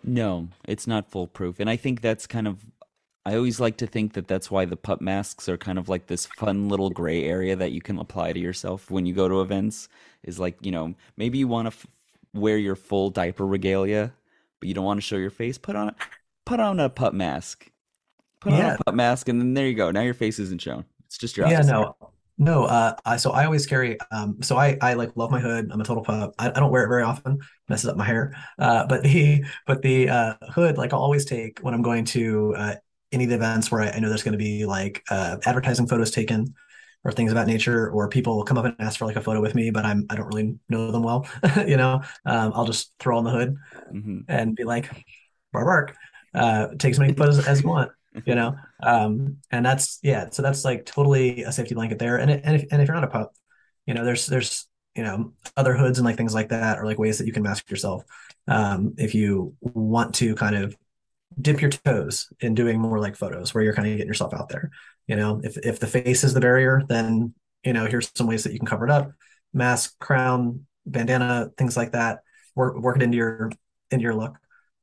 [0.04, 1.60] No, it's not foolproof.
[1.60, 2.64] And I think that's kind of
[3.28, 6.08] I always like to think that that's why the pup masks are kind of like
[6.08, 9.42] this fun little gray area that you can apply to yourself when you go to
[9.42, 9.90] events.
[10.24, 11.88] Is like, you know, maybe you want to f-
[12.34, 14.14] wear your full diaper regalia,
[14.62, 15.58] but you don't want to show your face.
[15.58, 15.96] Put on a,
[16.46, 17.70] put on a pup mask.
[18.40, 18.70] Put yeah.
[18.70, 19.92] on a pup mask, and then there you go.
[19.92, 20.86] Now your face isn't shown.
[21.08, 21.60] It's just your yeah.
[21.64, 21.98] No,
[22.38, 22.64] no.
[22.64, 23.98] Uh, I so I always carry.
[24.10, 25.70] Um, so I I like love my hood.
[25.70, 26.34] I'm a total pup.
[26.40, 27.40] I, I don't wear it very often.
[27.68, 28.38] Messes up my hair.
[28.58, 32.56] Uh, but the but the uh hood like I'll always take when I'm going to
[32.56, 32.76] uh
[33.12, 35.88] any of the events where I, I know there's going to be like uh, advertising
[35.88, 36.54] photos taken
[37.04, 39.42] or things of that nature, or people come up and ask for like a photo
[39.42, 41.28] with me, but I'm I don't really know them well,
[41.68, 43.56] you know, um, I'll just throw on the hood
[43.94, 44.20] mm-hmm.
[44.28, 44.90] and be like,
[45.54, 45.96] bark bark,
[46.34, 47.92] uh, take as many photos as you want,
[48.26, 52.18] you know, um, and that's yeah, so that's like totally a safety blanket there.
[52.18, 53.34] And it, and if and if you're not a pup,
[53.86, 57.00] you know, there's there's you know other hoods and like things like that, or like
[57.00, 58.04] ways that you can mask yourself
[58.48, 60.76] um, if you want to kind of
[61.40, 64.50] dip your toes in doing more like photos where you're kind of getting yourself out
[64.50, 64.72] there.
[65.08, 68.44] You know, if if the face is the barrier, then you know here's some ways
[68.44, 69.12] that you can cover it up:
[69.54, 72.20] mask, crown, bandana, things like that.
[72.56, 73.52] Work work it into your
[73.92, 74.38] into your look.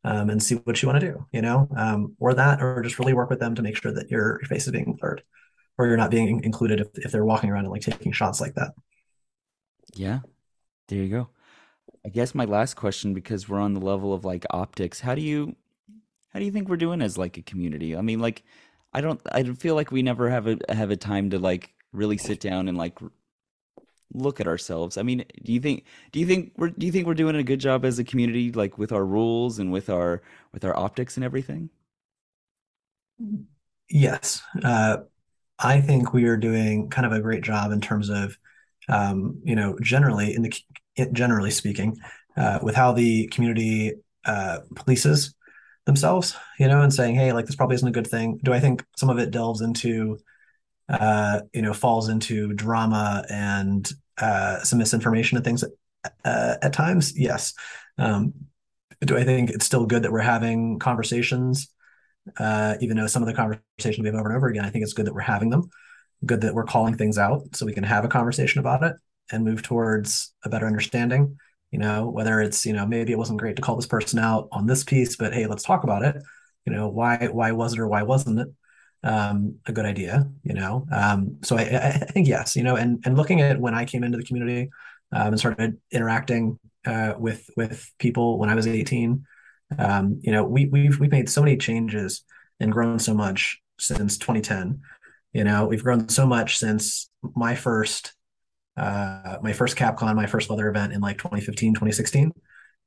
[0.07, 2.99] Um, and see what you want to do, you know, um, or that, or just
[2.99, 5.23] really work with them to make sure that your, your face is being blurred,
[5.79, 8.55] or you're not being included if, if they're walking around and like taking shots like
[8.57, 8.73] that.
[9.95, 10.19] Yeah,
[10.89, 11.29] there you go.
[12.05, 15.23] I guess my last question, because we're on the level of like optics, how do
[15.23, 15.57] you
[16.35, 17.97] how do you think we're doing as like a community?
[17.97, 18.43] I mean, like,
[18.93, 21.73] I don't I don't feel like we never have a have a time to like
[21.93, 22.99] really sit down and like
[24.13, 24.99] look at ourselves.
[24.99, 27.43] I mean, do you think do you think we're do you think we're doing a
[27.45, 30.23] good job as a community, like with our rules and with our
[30.53, 31.71] with our optics and everything?
[33.89, 34.43] Yes.
[34.63, 34.99] Uh,
[35.59, 38.37] I think we are doing kind of a great job in terms of,
[38.89, 40.53] um, you know, generally in the
[41.13, 41.97] generally speaking,
[42.37, 43.93] uh, with how the community
[44.25, 45.35] uh, polices
[45.87, 48.41] themselves, you know, and saying, hey, like this probably isn't a good thing.
[48.43, 50.19] Do I think some of it delves into,
[50.89, 55.65] uh, you know, falls into drama and uh, some misinformation and things
[56.25, 57.19] uh, at times?
[57.19, 57.55] Yes.
[57.99, 58.33] Um,
[59.01, 61.69] do I think it's still good that we're having conversations?
[62.39, 64.83] Uh, even though some of the conversations we have over and over again, I think
[64.83, 65.69] it's good that we're having them.
[66.25, 68.97] Good that we're calling things out so we can have a conversation about it
[69.31, 71.37] and move towards a better understanding.
[71.75, 74.47] You know, whether it's you know maybe it wasn't great to call this person out
[74.53, 76.23] on this piece, but hey, let's talk about it.
[76.67, 78.49] You know, why why was it or why wasn't it
[79.03, 80.31] um, a good idea?
[80.45, 82.55] You know, um, so I, I think yes.
[82.55, 84.71] You know, and and looking at when I came into the community
[85.11, 89.27] um, and started interacting uh, with with people when I was 18
[89.79, 92.25] um, you know, we we've we've made so many changes
[92.61, 94.81] and grown so much since 2010.
[95.33, 98.15] You know, we've grown so much since my first
[98.77, 102.33] uh my first capcon my first leather event in like 2015 2016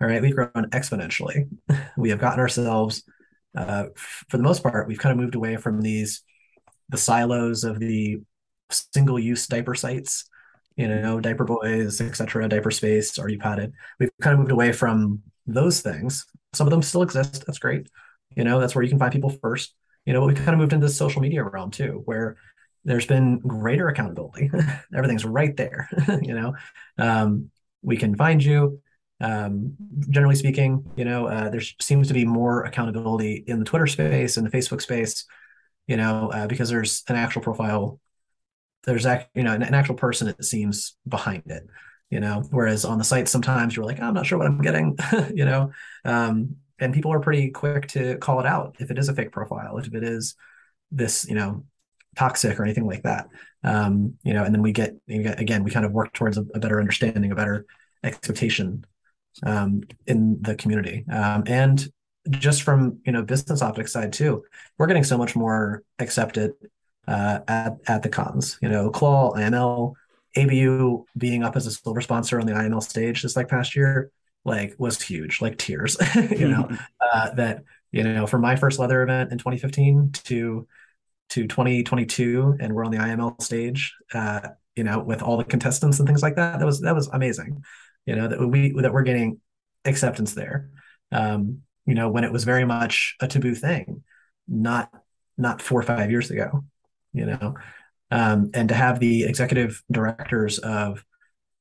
[0.01, 1.47] all right we've grown exponentially
[1.97, 3.03] we have gotten ourselves
[3.55, 3.85] uh
[4.29, 6.23] for the most part we've kind of moved away from these
[6.89, 8.17] the silos of the
[8.69, 10.29] single use diaper sites
[10.75, 14.71] you know diaper boys etc diaper space are you padded we've kind of moved away
[14.71, 17.45] from those things some of them still exist.
[17.45, 17.89] That's great.
[18.35, 19.73] You know, that's where you can find people first.
[20.05, 22.37] You know, but we kind of moved into the social media realm too, where
[22.87, 24.49] there's been greater accountability.
[24.95, 25.89] Everything's right there.
[26.21, 26.55] you know,
[26.97, 28.81] um, we can find you.
[29.19, 29.75] Um,
[30.09, 34.37] generally speaking, you know, uh, there seems to be more accountability in the Twitter space
[34.37, 35.25] and the Facebook space.
[35.85, 37.99] You know, uh, because there's an actual profile.
[38.85, 40.29] There's act, you know, an, an actual person.
[40.29, 41.67] It seems behind it
[42.09, 44.61] you know whereas on the site sometimes you're like oh, i'm not sure what i'm
[44.61, 44.97] getting
[45.33, 45.71] you know
[46.05, 49.31] um, and people are pretty quick to call it out if it is a fake
[49.31, 50.35] profile if it is
[50.89, 51.65] this you know
[52.17, 53.27] toxic or anything like that.
[53.63, 56.45] Um, you know and then we get, get again we kind of work towards a,
[56.53, 57.65] a better understanding a better
[58.03, 58.85] expectation
[59.43, 61.05] um, in the community.
[61.11, 61.87] Um, and
[62.29, 64.43] just from you know business optics side too
[64.77, 66.51] we're getting so much more accepted
[67.07, 68.57] uh, at at the cons.
[68.61, 69.95] You know claw iml
[70.37, 74.11] ABU being up as a silver sponsor on the IML stage this like past year,
[74.45, 76.69] like was huge, like tears, you know,
[77.01, 80.67] uh, that, you know, from my first leather event in 2015 to,
[81.29, 84.41] to 2022 and we're on the IML stage, uh,
[84.75, 86.59] you know, with all the contestants and things like that.
[86.59, 87.63] That was, that was amazing,
[88.05, 89.39] you know, that we, that we're getting
[89.85, 90.69] acceptance there.
[91.11, 94.03] Um, you know, when it was very much a taboo thing,
[94.47, 94.91] not,
[95.37, 96.63] not four or five years ago,
[97.13, 97.55] you know,
[98.11, 101.03] um, and to have the executive directors of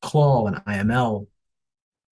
[0.03, 1.27] Claw and IML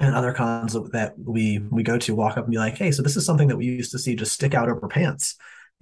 [0.01, 3.03] and other cons that we we go to walk up and be like, hey, so
[3.03, 5.37] this is something that we used to see just stick out over pants,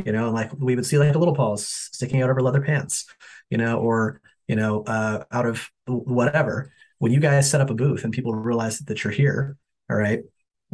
[0.05, 2.62] you know, like we would see like a little paws sticking out of her leather
[2.62, 3.07] pants,
[3.51, 6.72] you know, or you know, uh, out of whatever.
[6.99, 9.57] When you guys set up a booth and people realize that you're here,
[9.90, 10.20] all right,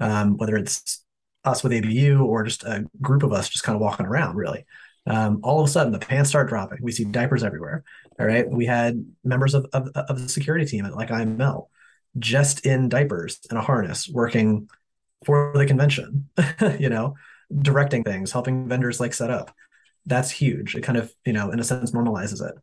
[0.01, 1.05] um, whether it's
[1.45, 4.67] us with ABU or just a group of us just kind of walking around, really,
[5.07, 6.79] um, all of a sudden the pants start dropping.
[6.83, 7.85] We see diapers everywhere.
[8.21, 8.49] All right.
[8.49, 11.69] We had members of, of, of the security team at like IML
[12.19, 14.69] just in diapers and a harness working
[15.25, 16.29] for the convention,
[16.79, 17.15] you know,
[17.57, 19.55] directing things, helping vendors like set up.
[20.07, 20.75] That's huge.
[20.75, 22.55] It kind of, you know, in a sense normalizes it.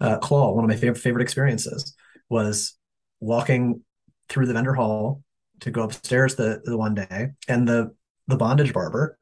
[0.00, 1.94] Uh, Claw, one of my favorite favorite experiences
[2.28, 2.74] was
[3.20, 3.82] walking
[4.28, 5.22] through the vendor hall
[5.60, 7.94] to go upstairs the, the one day and the
[8.28, 9.18] the bondage barber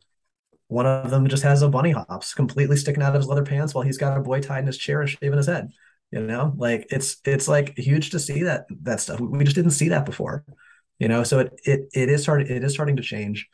[0.68, 3.74] one of them just has a Bunny Hopps completely sticking out of his leather pants
[3.74, 5.70] while he's got a boy tied in his chair and shaving his head.
[6.10, 9.20] You know, like it's it's like huge to see that that stuff.
[9.20, 10.44] We just didn't see that before.
[10.98, 13.48] You know, so it it it is starting it is starting to change.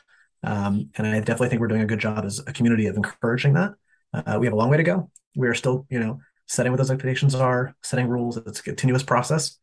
[0.44, 3.54] Um, and I definitely think we're doing a good job as a community of encouraging
[3.54, 3.74] that.
[4.12, 5.10] Uh, we have a long way to go.
[5.34, 8.36] We're still, you know, setting what those expectations are, setting rules.
[8.36, 9.58] It's a continuous process.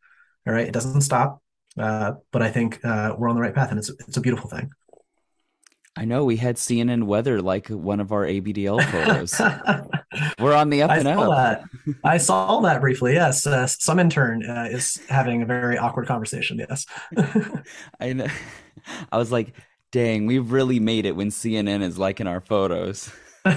[0.46, 1.42] All right, it doesn't stop.
[1.78, 4.50] Uh, but I think uh, we're on the right path, and it's it's a beautiful
[4.50, 4.70] thing.
[5.96, 9.38] I know we had CNN weather like one of our ABDL photos.
[10.38, 11.62] We're on the up I and saw up.
[11.86, 11.94] That.
[12.04, 13.14] I saw that briefly.
[13.14, 16.58] Yes, uh, some intern uh, is having a very awkward conversation.
[16.58, 16.86] Yes,
[18.00, 18.26] I know.
[19.12, 19.54] I was like,
[19.90, 23.10] "Dang, we've really made it when CNN is liking our photos."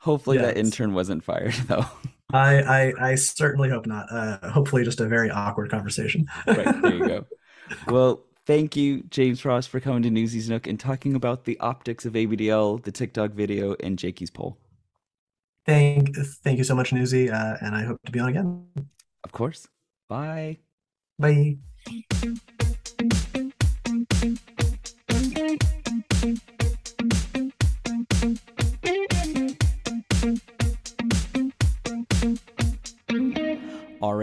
[0.00, 0.46] Hopefully, yes.
[0.46, 1.84] that intern wasn't fired though.
[2.32, 4.06] I, I, I certainly hope not.
[4.10, 6.26] Uh, hopefully, just a very awkward conversation.
[6.46, 7.26] right there you go.
[7.88, 12.06] Well, Thank you, James Frost, for coming to Newsies Nook and talking about the optics
[12.06, 14.56] of ABDL, the TikTok video, and Jakey's poll.
[15.66, 18.66] Thank, thank you so much, Newsy, uh, and I hope to be on again.
[19.24, 19.66] Of course.
[20.08, 20.58] Bye.
[21.18, 21.56] Bye.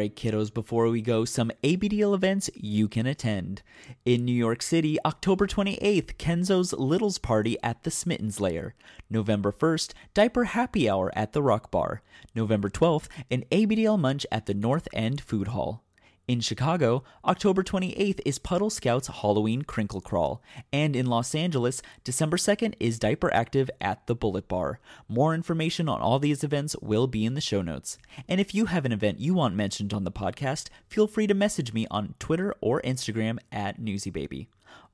[0.03, 3.61] Alright, kiddos, before we go, some ABDL events you can attend.
[4.03, 8.75] In New York City, October 28th, Kenzo's Littles Party at the Smittens Lair.
[9.09, 12.01] November 1st, Diaper Happy Hour at the Rock Bar.
[12.35, 15.85] November 12th, an ABDL Munch at the North End Food Hall.
[16.25, 20.41] In Chicago, October 28th is Puddle Scouts Halloween Crinkle Crawl.
[20.71, 24.79] And in Los Angeles, December 2nd is Diaper Active at the Bullet Bar.
[25.09, 27.97] More information on all these events will be in the show notes.
[28.29, 31.33] And if you have an event you want mentioned on the podcast, feel free to
[31.33, 34.47] message me on Twitter or Instagram at NewsyBaby.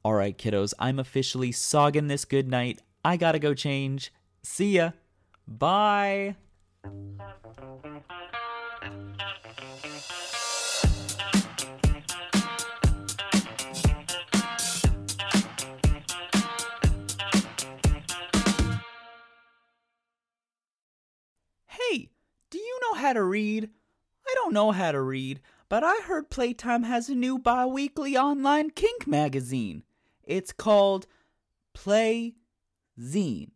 [0.04, 2.82] Alright, kiddos, I'm officially sogging this good night.
[3.06, 4.12] I gotta go change.
[4.42, 4.92] See ya.
[5.48, 6.38] Bye.
[22.90, 23.70] Know how to read?
[24.28, 28.18] I don't know how to read, but I heard Playtime has a new bi weekly
[28.18, 29.84] online kink magazine.
[30.24, 31.08] It's called
[31.74, 32.36] Play
[33.00, 33.52] Zine.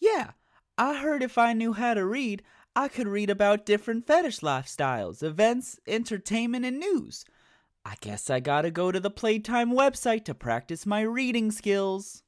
[0.00, 0.32] Yeah,
[0.76, 2.42] I heard if I knew how to read,
[2.74, 7.24] I could read about different fetish lifestyles, events, entertainment, and news.
[7.84, 12.22] I guess I gotta go to the Playtime website to practice my reading skills.